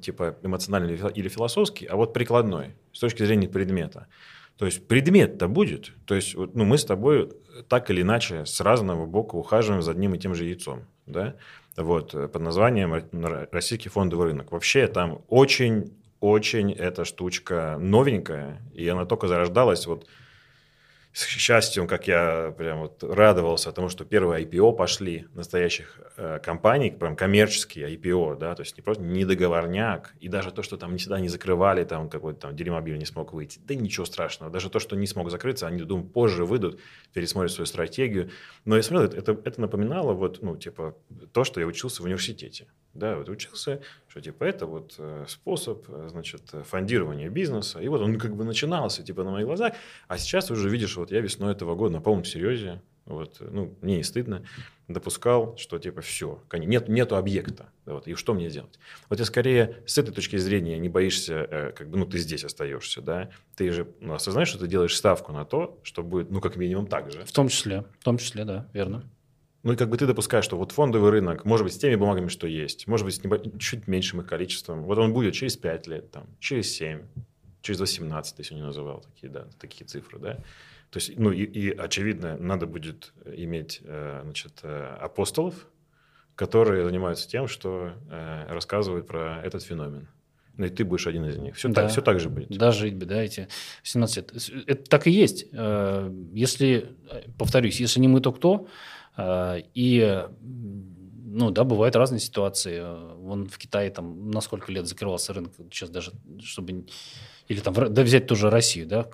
[0.00, 4.06] типа эмоциональный или философский, а вот прикладной с точки зрения предмета.
[4.56, 5.92] То есть предмет-то будет.
[6.06, 7.30] То есть вот, ну, мы с тобой
[7.68, 10.86] так или иначе с разного бока ухаживаем за одним и тем же яйцом.
[11.04, 11.36] Да?
[11.76, 12.94] Вот, под названием
[13.50, 14.52] «Российский фондовый рынок».
[14.52, 20.06] Вообще там очень-очень эта штучка новенькая, и она только зарождалась вот
[21.12, 26.90] с счастьем, как я прям вот радовался тому, что первые IPO пошли настоящих э, компаний,
[26.90, 30.96] прям коммерческие IPO, да, то есть не просто не договорняк, и даже то, что там
[30.96, 34.78] всегда не закрывали, там какой-то там Делимобиль не смог выйти, да ничего страшного, даже то,
[34.78, 36.80] что не смог закрыться, они, думаю, позже выйдут,
[37.12, 38.30] пересмотрят свою стратегию,
[38.64, 40.96] но я смотрел, это, это напоминало вот, ну, типа,
[41.32, 43.82] то, что я учился в университете, да, вот учился,
[44.12, 47.80] что типа это вот э, способ, э, значит, фондирования бизнеса.
[47.80, 49.72] И вот он как бы начинался типа на моих глазах,
[50.06, 53.96] а сейчас уже видишь, вот я весной этого года на полном серьезе, вот, ну, мне
[53.96, 54.44] не стыдно,
[54.86, 58.78] допускал, что типа все, нет, нету объекта, вот, и что мне делать?
[59.08, 62.44] Вот я скорее с этой точки зрения не боишься, э, как бы, ну, ты здесь
[62.44, 66.42] остаешься, да, ты же ну, осознаешь, что ты делаешь ставку на то, что будет, ну,
[66.42, 67.24] как минимум так же.
[67.24, 69.04] В том числе, в том числе, да, верно.
[69.62, 72.28] Ну и как бы ты допускаешь, что вот фондовый рынок, может быть, с теми бумагами,
[72.28, 73.40] что есть, может быть, с небо...
[73.58, 74.82] чуть меньшим их количеством.
[74.82, 77.02] Вот он будет через 5 лет, там, через 7,
[77.60, 80.38] через 18, ты сегодня называл такие, да, такие цифры, да.
[80.92, 85.54] То есть, ну и, и очевидно, надо будет иметь, э, значит, э, апостолов,
[86.34, 90.08] которые занимаются тем, что э, рассказывают про этот феномен.
[90.58, 91.56] Ну и ты будешь один из них.
[91.56, 91.82] Все, да.
[91.82, 92.50] так, все так же будет.
[92.50, 93.48] Да, жить бы, да, эти
[93.84, 94.66] 17 лет.
[94.66, 95.46] Это так и есть.
[95.50, 96.94] Если,
[97.38, 98.68] повторюсь, если не мы, то кто?
[99.16, 100.26] А, и
[101.34, 102.82] ну да, бывают разные ситуации.
[103.16, 106.84] Вон в Китае там на сколько лет закрывался рынок, сейчас даже, чтобы...
[107.48, 109.08] Или там, да взять тоже Россию, да,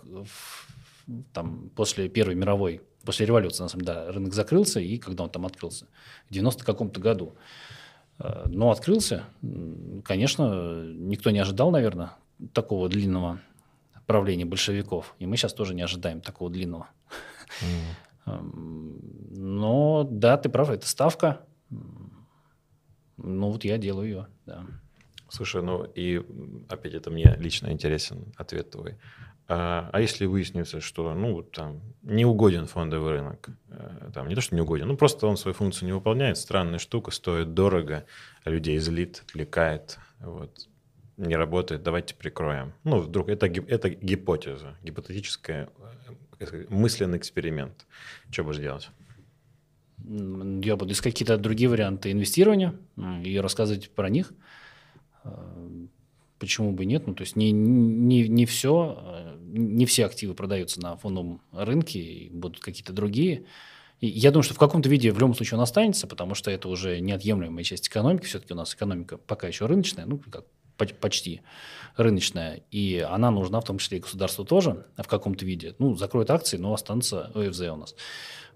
[1.33, 5.31] там после Первой мировой, после революции, на самом деле, да, рынок закрылся, и когда он
[5.31, 5.87] там открылся?
[6.29, 7.35] В 90 каком-то году.
[8.19, 9.25] А, но открылся,
[10.05, 12.13] конечно, никто не ожидал, наверное,
[12.53, 13.41] такого длинного
[14.07, 15.15] правления большевиков.
[15.21, 16.89] И мы сейчас тоже не ожидаем такого длинного.
[17.61, 18.08] Mm.
[18.43, 21.41] Но да, ты прав, это ставка.
[23.17, 24.65] Ну вот я делаю ее, да.
[25.29, 26.25] Слушай, ну и
[26.69, 28.97] опять это мне лично интересен ответ твой.
[29.51, 34.43] А, а если выяснится, что ну там не угоден фондовый рынок, э, там не то
[34.43, 38.05] что не угоден, ну просто он свою функцию не выполняет, странная штука, стоит дорого,
[38.45, 40.69] людей злит, отвлекает, вот
[41.17, 42.75] не работает, давайте прикроем.
[42.85, 45.71] Ну вдруг это это гипотеза, гипотетическая
[46.69, 47.87] мысленный эксперимент.
[48.31, 48.91] Что будешь делать?
[50.05, 52.75] Я буду искать какие-то другие варианты инвестирования
[53.25, 54.33] и рассказывать про них.
[55.25, 55.69] А,
[56.39, 57.07] почему бы нет?
[57.07, 62.29] Ну, то есть не, не, не все, а, не все активы продаются на фондовом рынке,
[62.31, 63.45] будут какие-то другие.
[64.01, 66.69] И я думаю, что в каком-то виде в любом случае он останется, потому что это
[66.69, 68.27] уже неотъемлемая часть экономики.
[68.27, 70.47] Все-таки у нас экономика пока еще рыночная, ну, как
[70.79, 71.43] почти
[71.97, 75.75] рыночная, и она нужна в том числе и государству тоже в каком-то виде.
[75.79, 77.97] Ну, закроют акции, но останутся ОФЗ у нас.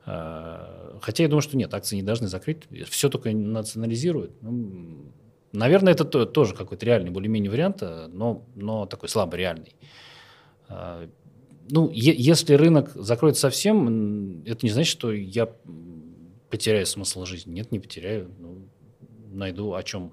[0.06, 4.40] А, хотя я думаю, что нет, акции не должны закрыть, все только национализируют.
[4.42, 5.12] Ну,
[5.52, 9.74] наверное, это тоже какой-то реальный более-менее вариант, но, но такой слабо реальный.
[10.68, 11.08] А,
[11.68, 15.48] ну, если рынок закроет совсем, это не значит, что я
[16.50, 17.52] потеряю смысл жизни.
[17.52, 18.30] Нет, не потеряю.
[18.38, 18.68] Ну,
[19.30, 20.12] найду о чем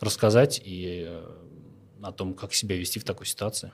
[0.00, 1.26] рассказать и э,
[2.02, 3.72] о том, как себя вести в такой ситуации.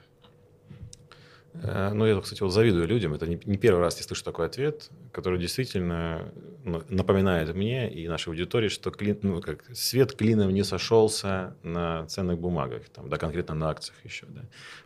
[1.61, 3.13] Э, ну, я, кстати, вот завидую людям.
[3.13, 6.31] Это не, не первый раз я слышу такой ответ, который действительно
[6.63, 12.05] ну, напоминает мне и нашей аудитории, что клин, ну, как, свет клином не сошелся на
[12.07, 14.25] ценных бумагах, там, да, конкретно на акциях еще.
[14.27, 14.41] Да.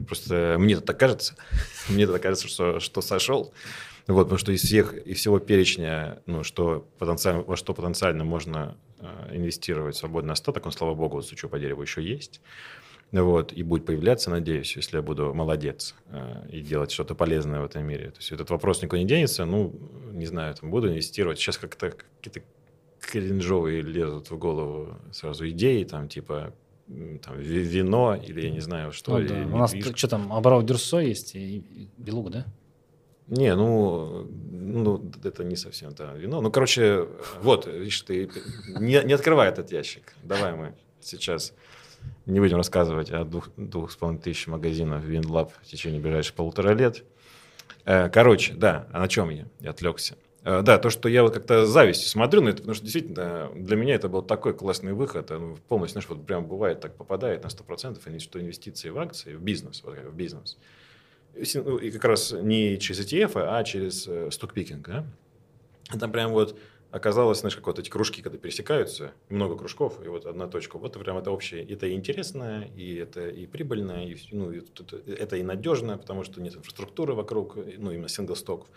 [0.05, 1.35] Просто мне это так кажется,
[1.89, 3.53] мне это кажется, что, что сошел.
[4.07, 8.75] Вот, потому что из всех из всего перечня, ну, что потенциально, во что потенциально можно
[9.31, 12.41] инвестировать свободный остаток, он, слава богу, стучу по дереву, еще есть.
[13.11, 17.65] Вот, и будет появляться, надеюсь, если я буду молодец э, и делать что-то полезное в
[17.65, 18.11] этом мире.
[18.11, 19.73] То есть этот вопрос никуда не денется, ну,
[20.11, 21.39] не знаю, там, буду инвестировать.
[21.39, 22.47] Сейчас как-то какие-то
[22.99, 26.53] кринжовые лезут в голову сразу идеи, там, типа,
[26.87, 29.17] там, вино или я не знаю что.
[29.17, 29.41] Ну, да.
[29.41, 32.45] У нас что там, Абрау Дюрсо есть и Белуга, да?
[33.29, 36.41] Не, ну, ну, это не совсем то вино.
[36.41, 37.07] Ну, короче,
[37.41, 38.29] вот, видишь, ты
[38.79, 40.13] не, не открывай этот ящик.
[40.23, 41.53] Давай мы сейчас
[42.25, 46.73] не будем рассказывать о двух, двух с половиной тысяч магазинов WinLab в течение ближайших полутора
[46.73, 47.03] лет.
[47.85, 49.45] Э, короче, да, а на чем я?
[49.59, 50.15] Я отвлекся.
[50.43, 53.75] Э, да, то, что я вот как-то завистью смотрю на это, потому что действительно для
[53.75, 55.31] меня это был такой классный выход.
[55.67, 59.83] Полностью, знаешь, вот прям бывает так попадает на 100%, что инвестиции в акции, в бизнес,
[59.83, 60.57] вот, в бизнес–
[61.35, 64.87] и как раз не через ETF, а через э, стокпикинг.
[64.87, 65.05] Да?
[65.99, 66.57] Там прям вот
[66.91, 70.77] оказалось, знаешь, как вот эти кружки, когда пересекаются, много кружков, и вот одна точка.
[70.77, 71.63] Вот прям это общее.
[71.63, 74.61] Это и интересно, и это и прибыльно, и, ну, и
[75.07, 78.67] это и надежно, потому что нет инфраструктуры вокруг, ну, именно сингл-стоков.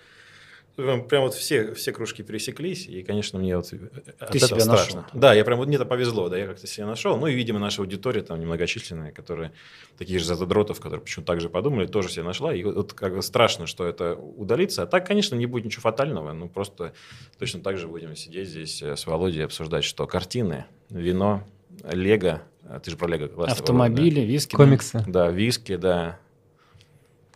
[0.77, 3.71] Прям вот все, все кружки пересеклись, и, конечно, мне вот
[4.19, 5.03] от Ты этого страшно.
[5.03, 5.21] Нашел.
[5.21, 7.19] Да, я прям вот мне это повезло, да, я как-то себя нашел.
[7.19, 9.53] Ну и, видимо, наша аудитория там немногочисленная, которые
[9.99, 12.55] такие же задротов, которые почему-то так же подумали, тоже себя нашла.
[12.55, 14.85] И вот как бы страшно, что это удалится.
[14.85, 16.33] А так, конечно, не будет ничего фатального.
[16.33, 16.95] Ну просто
[17.39, 21.47] точно так же будем сидеть здесь э, с Володей обсуждать, что картины, вино,
[21.91, 24.27] лего, а ты же про лего Автомобили, да?
[24.27, 24.55] виски.
[24.55, 25.05] Комиксы.
[25.07, 26.19] Да, виски, да.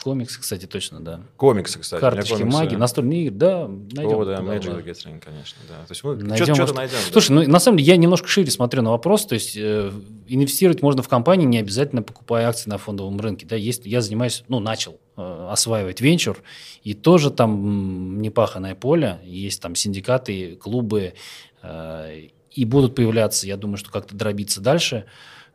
[0.02, 1.20] Комиксы, кстати, точно, да.
[1.36, 2.00] Комиксы, кстати.
[2.00, 2.58] Карточки комиксы...
[2.58, 4.20] магии, настольные игры, да, найдем.
[4.20, 5.74] О, да, Magic the Gathering, конечно, да.
[5.86, 6.98] То есть мы найдем, что-то найдем.
[7.10, 7.34] Слушай, да.
[7.34, 9.90] ну на самом деле я немножко шире смотрю на вопрос, то есть э,
[10.28, 14.44] инвестировать можно в компании, не обязательно покупая акции на фондовом рынке, да, есть, я занимаюсь,
[14.48, 16.42] ну, начал э, осваивать венчур,
[16.84, 21.14] и тоже там непаханное поле, есть там синдикаты, клубы,
[21.62, 25.06] э, и будут появляться, я думаю, что как-то дробиться дальше,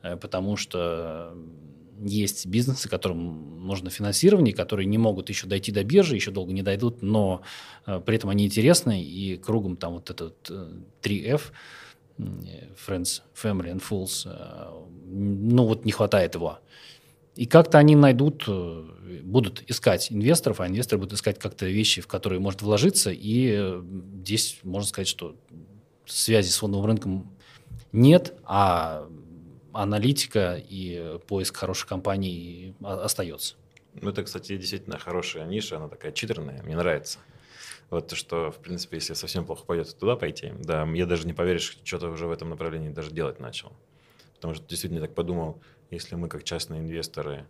[0.04, 1.34] э, потому что
[2.04, 6.62] есть бизнесы, которым нужно финансирование, которые не могут еще дойти до биржи, еще долго не
[6.62, 7.42] дойдут, но
[7.86, 11.42] э, при этом они интересны, и кругом там вот этот э, 3F,
[12.18, 14.72] Friends, Family and Fools, э,
[15.06, 16.60] ну вот не хватает его.
[17.36, 22.08] И как-то они найдут, э, будут искать инвесторов, а инвесторы будут искать как-то вещи, в
[22.08, 23.84] которые может вложиться, и э,
[24.22, 25.36] здесь можно сказать, что
[26.06, 27.32] связи с фондовым рынком
[27.92, 29.08] нет, а
[29.74, 33.56] аналитика и поиск хороших компаний остается.
[33.94, 37.20] Ну, это, кстати, действительно хорошая ниша, она такая читерная, мне нравится.
[37.90, 40.54] Вот то, что, в принципе, если совсем плохо пойдет, туда пойти.
[40.60, 43.74] Да, я даже не поверишь, что-то уже в этом направлении даже делать начал.
[44.36, 47.46] Потому что действительно я так подумал, если мы как частные инвесторы,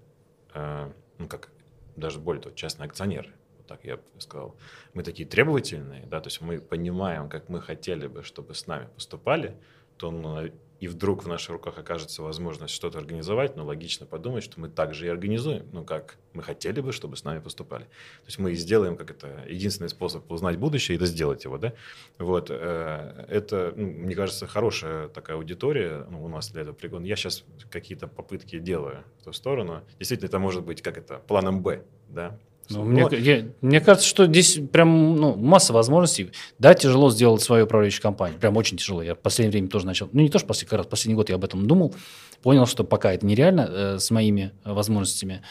[0.56, 1.50] э, ну как
[1.96, 4.56] даже более того, частные акционеры, вот так я бы сказал,
[4.96, 8.88] мы такие требовательные, да, то есть мы понимаем, как мы хотели бы, чтобы с нами
[8.96, 9.56] поступали,
[9.98, 10.50] то ну,
[10.82, 15.06] и вдруг в наших руках окажется возможность что-то организовать, но логично подумать, что мы также
[15.06, 17.84] и организуем, ну, как мы хотели бы, чтобы с нами поступали.
[17.84, 21.74] То есть мы сделаем, как это, единственный способ узнать будущее, это сделать его, да.
[22.18, 27.06] Вот, э, это, ну, мне кажется, хорошая такая аудитория, ну, у нас для этого пригодна.
[27.06, 29.84] Я сейчас какие-то попытки делаю в ту сторону.
[30.00, 32.40] Действительно, это может быть, как это, планом «Б», да,
[32.72, 36.32] ну, мне, я, мне кажется, что здесь прям ну, масса возможностей.
[36.60, 38.40] Да, тяжело сделать свою управляющую компанию.
[38.40, 39.02] Прям очень тяжело.
[39.02, 40.10] Я в последнее время тоже начал.
[40.12, 41.94] Ну, не то, что последний раз, последний год я об этом думал.
[42.42, 45.42] Понял, что пока это нереально э, с моими возможностями.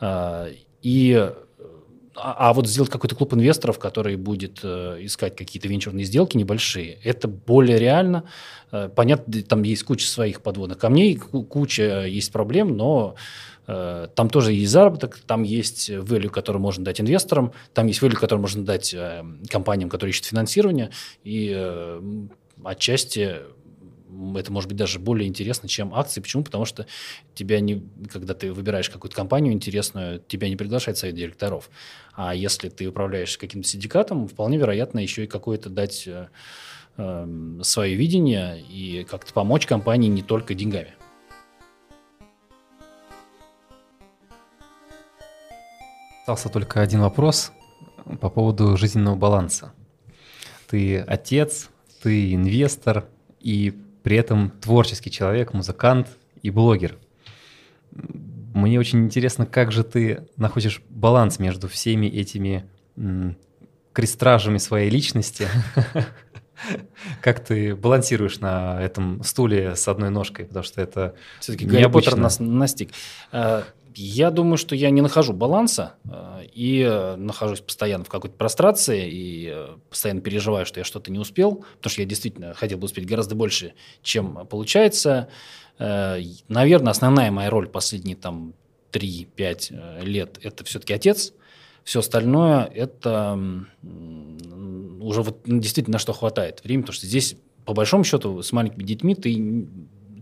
[0.00, 0.52] Э,
[0.82, 1.30] и
[2.16, 6.98] а, а вот сделать какой-то клуб инвесторов, который будет э, искать какие-то венчурные сделки небольшие,
[7.04, 8.24] это более реально.
[8.72, 13.16] Э, понятно, там есть куча своих подводных камней, куча есть проблем, но Э,
[14.14, 18.40] там тоже есть заработок, там есть value, который можно дать инвесторам, там есть value, который
[18.40, 20.90] можно дать э, компаниям, которые ищут финансирование,
[21.22, 22.02] и э,
[22.64, 23.36] отчасти
[24.36, 26.20] это может быть даже более интересно, чем акции.
[26.20, 26.42] Почему?
[26.42, 26.86] Потому что
[27.34, 31.70] тебя не, когда ты выбираешь какую-то компанию интересную, тебя не приглашает совет директоров.
[32.14, 36.26] А если ты управляешь каким-то синдикатом, вполне вероятно еще и какое-то дать э,
[37.62, 40.94] свое видение и как-то помочь компании не только деньгами.
[46.30, 47.50] Остался только один вопрос
[48.20, 49.72] по поводу жизненного баланса.
[50.68, 51.70] Ты отец,
[52.04, 53.06] ты инвестор
[53.40, 56.06] и при этом творческий человек, музыкант
[56.40, 56.98] и блогер.
[57.90, 62.64] Мне очень интересно, как же ты находишь баланс между всеми этими
[63.92, 65.48] крестражами своей личности.
[67.22, 72.16] Как ты балансируешь на этом стуле с одной ножкой, потому что это Все-таки Гарри Поттер
[72.16, 72.90] нас настиг.
[73.94, 79.08] Я думаю, что я не нахожу баланса э, и э, нахожусь постоянно в какой-то прострации
[79.10, 82.84] и э, постоянно переживаю, что я что-то не успел, потому что я действительно хотел бы
[82.84, 85.28] успеть гораздо больше, чем получается.
[85.78, 88.52] Наверное, основная моя роль последние там
[88.92, 91.32] 3-5 лет– это все-таки отец.
[91.84, 93.40] Все остальное– это
[95.00, 98.82] уже вот действительно на что хватает времени, потому что здесь, по большому счету, с маленькими
[98.82, 99.66] детьми ты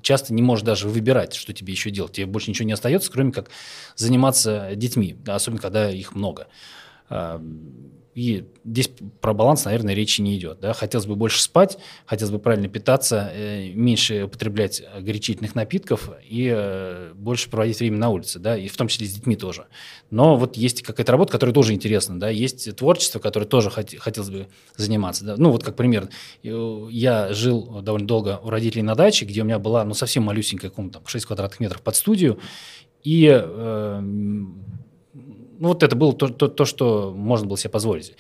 [0.03, 2.13] часто не можешь даже выбирать, что тебе еще делать.
[2.13, 3.51] Тебе больше ничего не остается, кроме как
[3.97, 6.49] заниматься детьми, особенно когда их много.
[8.19, 8.91] И здесь
[9.21, 10.59] про баланс, наверное, речи не идет.
[10.59, 10.73] Да?
[10.73, 17.13] Хотелось бы больше спать, хотелось бы правильно питаться, э, меньше употреблять горячительных напитков и э,
[17.15, 18.59] больше проводить время на улице, да?
[18.59, 19.69] и в том числе с детьми тоже.
[20.11, 22.29] Но вот есть какая-то работа, которая тоже интересна, да?
[22.29, 25.25] есть творчество, которое тоже хот- хотелось бы заниматься.
[25.25, 25.37] Да?
[25.39, 26.09] Ну вот как пример,
[26.43, 30.73] я жил довольно долго у родителей на даче, где у меня была ну, совсем малюсенькая
[30.73, 32.41] комната, 6 квадратных метров под студию,
[33.05, 34.03] и э,
[35.59, 38.15] ну, вот это было то, то, то, что можно было себе позволить.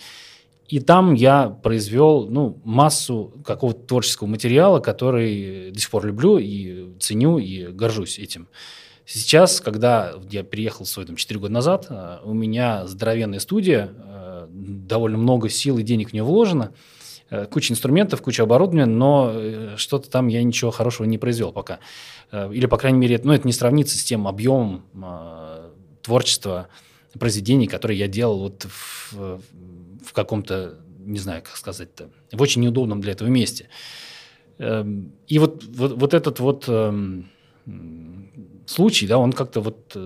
[0.68, 6.92] И там я произвел ну, массу какого-то творческого материала, который до сих пор люблю и
[6.98, 8.48] ценю, и горжусь этим.
[9.06, 14.46] Сейчас, когда я переехал свой там, 4 года назад, э, у меня здоровенная студия, э,
[14.50, 16.74] довольно много сил и денег в нее вложено,
[17.30, 21.78] э, куча инструментов, куча оборудования, но что-то там я ничего хорошего не произвел пока.
[22.30, 24.84] Или, по крайней мере, ну, это не сравнится с тем объемом
[26.02, 26.68] творчества,
[27.18, 29.40] произведений, которые я делал вот в,
[30.04, 33.68] в каком-то, не знаю, как сказать-то, в очень неудобном для этого месте.
[34.58, 37.30] Эм, и вот, вот, вот этот вот эм,
[38.66, 39.96] случай, да, он как-то вот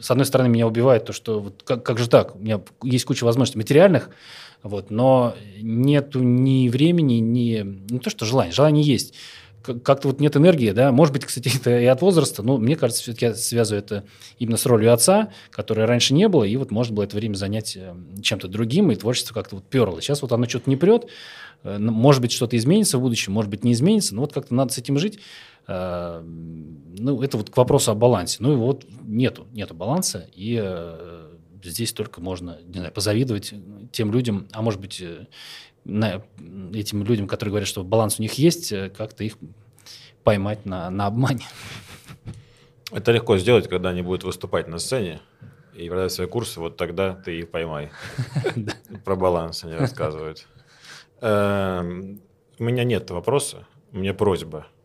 [0.00, 3.04] с одной стороны, меня убивает то, что вот как, как же так, у меня есть
[3.04, 4.10] куча возможностей материальных,
[4.62, 7.62] вот, но нету ни времени, ни
[7.92, 9.14] не то, что желания, желание есть.
[9.62, 13.02] Как-то вот нет энергии, да, может быть, кстати, это и от возраста, но мне кажется,
[13.02, 14.04] все-таки я связываю это
[14.38, 17.76] именно с ролью отца, которой раньше не было, и вот можно было это время занять
[17.76, 20.00] э, чем-то другим, и творчество как-то вот перло.
[20.00, 21.06] Сейчас вот оно что-то не прет,
[21.64, 24.72] э, может быть, что-то изменится в будущем, может быть, не изменится, но вот как-то надо
[24.72, 25.18] с этим жить.
[25.66, 28.38] Э, ну, это вот к вопросу о балансе.
[28.40, 30.62] Ну, и вот нету, нету баланса, и
[31.62, 33.52] здесь только можно, не знаю, позавидовать
[33.92, 35.02] тем людям, а может быть,
[35.88, 36.22] на,
[36.72, 39.36] этим людям, которые говорят, что баланс у них есть, как-то их
[40.22, 41.44] поймать на, на обмане.
[42.92, 45.20] Это легко сделать, когда они будут выступать на сцене
[45.74, 47.90] и продать свои курсы, вот тогда ты их поймай.
[49.04, 50.46] Про баланс они рассказывают.
[51.20, 52.20] Эм,
[52.58, 54.66] у меня нет вопроса, у меня просьба–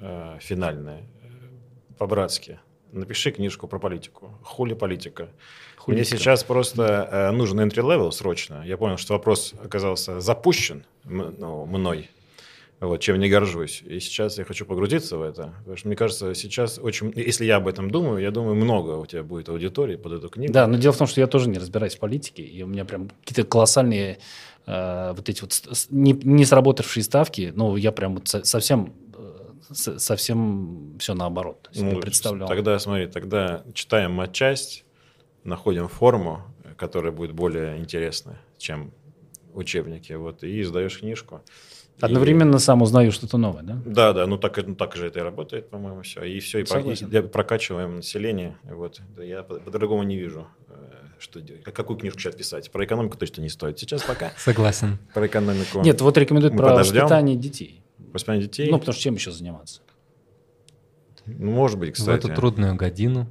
[0.00, 2.58] э, финальное, э, по-братски.
[2.92, 4.38] Напиши книжку про политику.
[4.42, 5.28] Хули политика.
[5.86, 8.62] Мне сейчас просто э, нужен entry-level срочно.
[8.64, 12.10] Я понял, что вопрос оказался запущен ну, мной,
[12.80, 13.82] вот, чем не горжусь.
[13.82, 15.54] И сейчас я хочу погрузиться в это.
[15.58, 17.12] Потому что мне кажется, сейчас очень...
[17.14, 20.52] Если я об этом думаю, я думаю, много у тебя будет аудитории под эту книгу.
[20.52, 22.84] Да, но дело в том, что я тоже не разбираюсь в политике, и у меня
[22.84, 24.18] прям какие-то колоссальные
[24.66, 25.52] э, вот эти вот
[25.90, 28.94] не, не сработавшие ставки, ну, я прям вот совсем
[29.72, 31.70] совсем все наоборот.
[31.74, 32.48] Ну, представлял.
[32.48, 34.84] Тогда, смотри, тогда читаем матчасть,
[35.44, 36.42] находим форму,
[36.76, 38.92] которая будет более интересная, чем
[39.54, 41.42] учебники, вот, и издаешь книжку.
[42.00, 42.58] Одновременно и...
[42.58, 43.82] сам узнаю что-то новое, да?
[43.84, 46.22] Да, да, ну так, ну так же это и работает, по-моему, все.
[46.22, 48.56] И все, и, про, и прокачиваем население.
[48.64, 49.00] Вот.
[49.18, 50.72] Я по-другому не вижу, э,
[51.18, 51.62] что делать.
[51.64, 52.70] Какую книжку сейчас писать?
[52.70, 53.78] Про экономику точно не стоит.
[53.78, 54.32] Сейчас пока.
[54.38, 54.98] Согласен.
[55.12, 55.80] Про экономику.
[55.82, 57.02] Нет, вот рекомендуют про подождем.
[57.02, 57.82] воспитание детей.
[57.98, 58.70] Воспитание детей?
[58.70, 59.82] Ну, потому что чем еще заниматься?
[61.26, 62.22] Ну, может быть, кстати.
[62.22, 63.28] В эту трудную годину.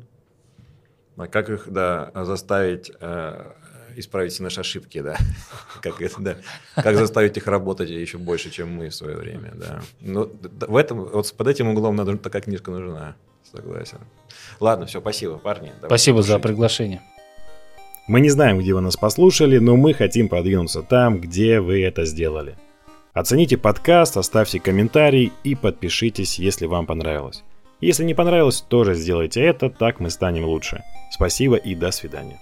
[1.20, 3.51] А как их, да, заставить э,
[3.97, 5.17] исправить наши ошибки, да?
[5.82, 6.36] как, это, да?
[6.76, 9.82] как заставить их работать еще больше, чем мы в свое время, да?
[9.99, 13.15] Ну, в этом, вот под этим углом надо, такая книжка нужна,
[13.51, 13.99] согласен.
[14.61, 15.74] Ладно, все, спасибо, парни.
[15.86, 17.01] Спасибо за приглашение.
[18.07, 22.05] Мы не знаем, где вы нас послушали, но мы хотим продвинуться там, где вы это
[22.05, 22.57] сделали.
[23.11, 27.43] Оцените подкаст, оставьте комментарий и подпишитесь, если вам понравилось.
[27.82, 30.84] Если не понравилось, тоже сделайте это, так мы станем лучше.
[31.11, 32.39] Спасибо и до свидания.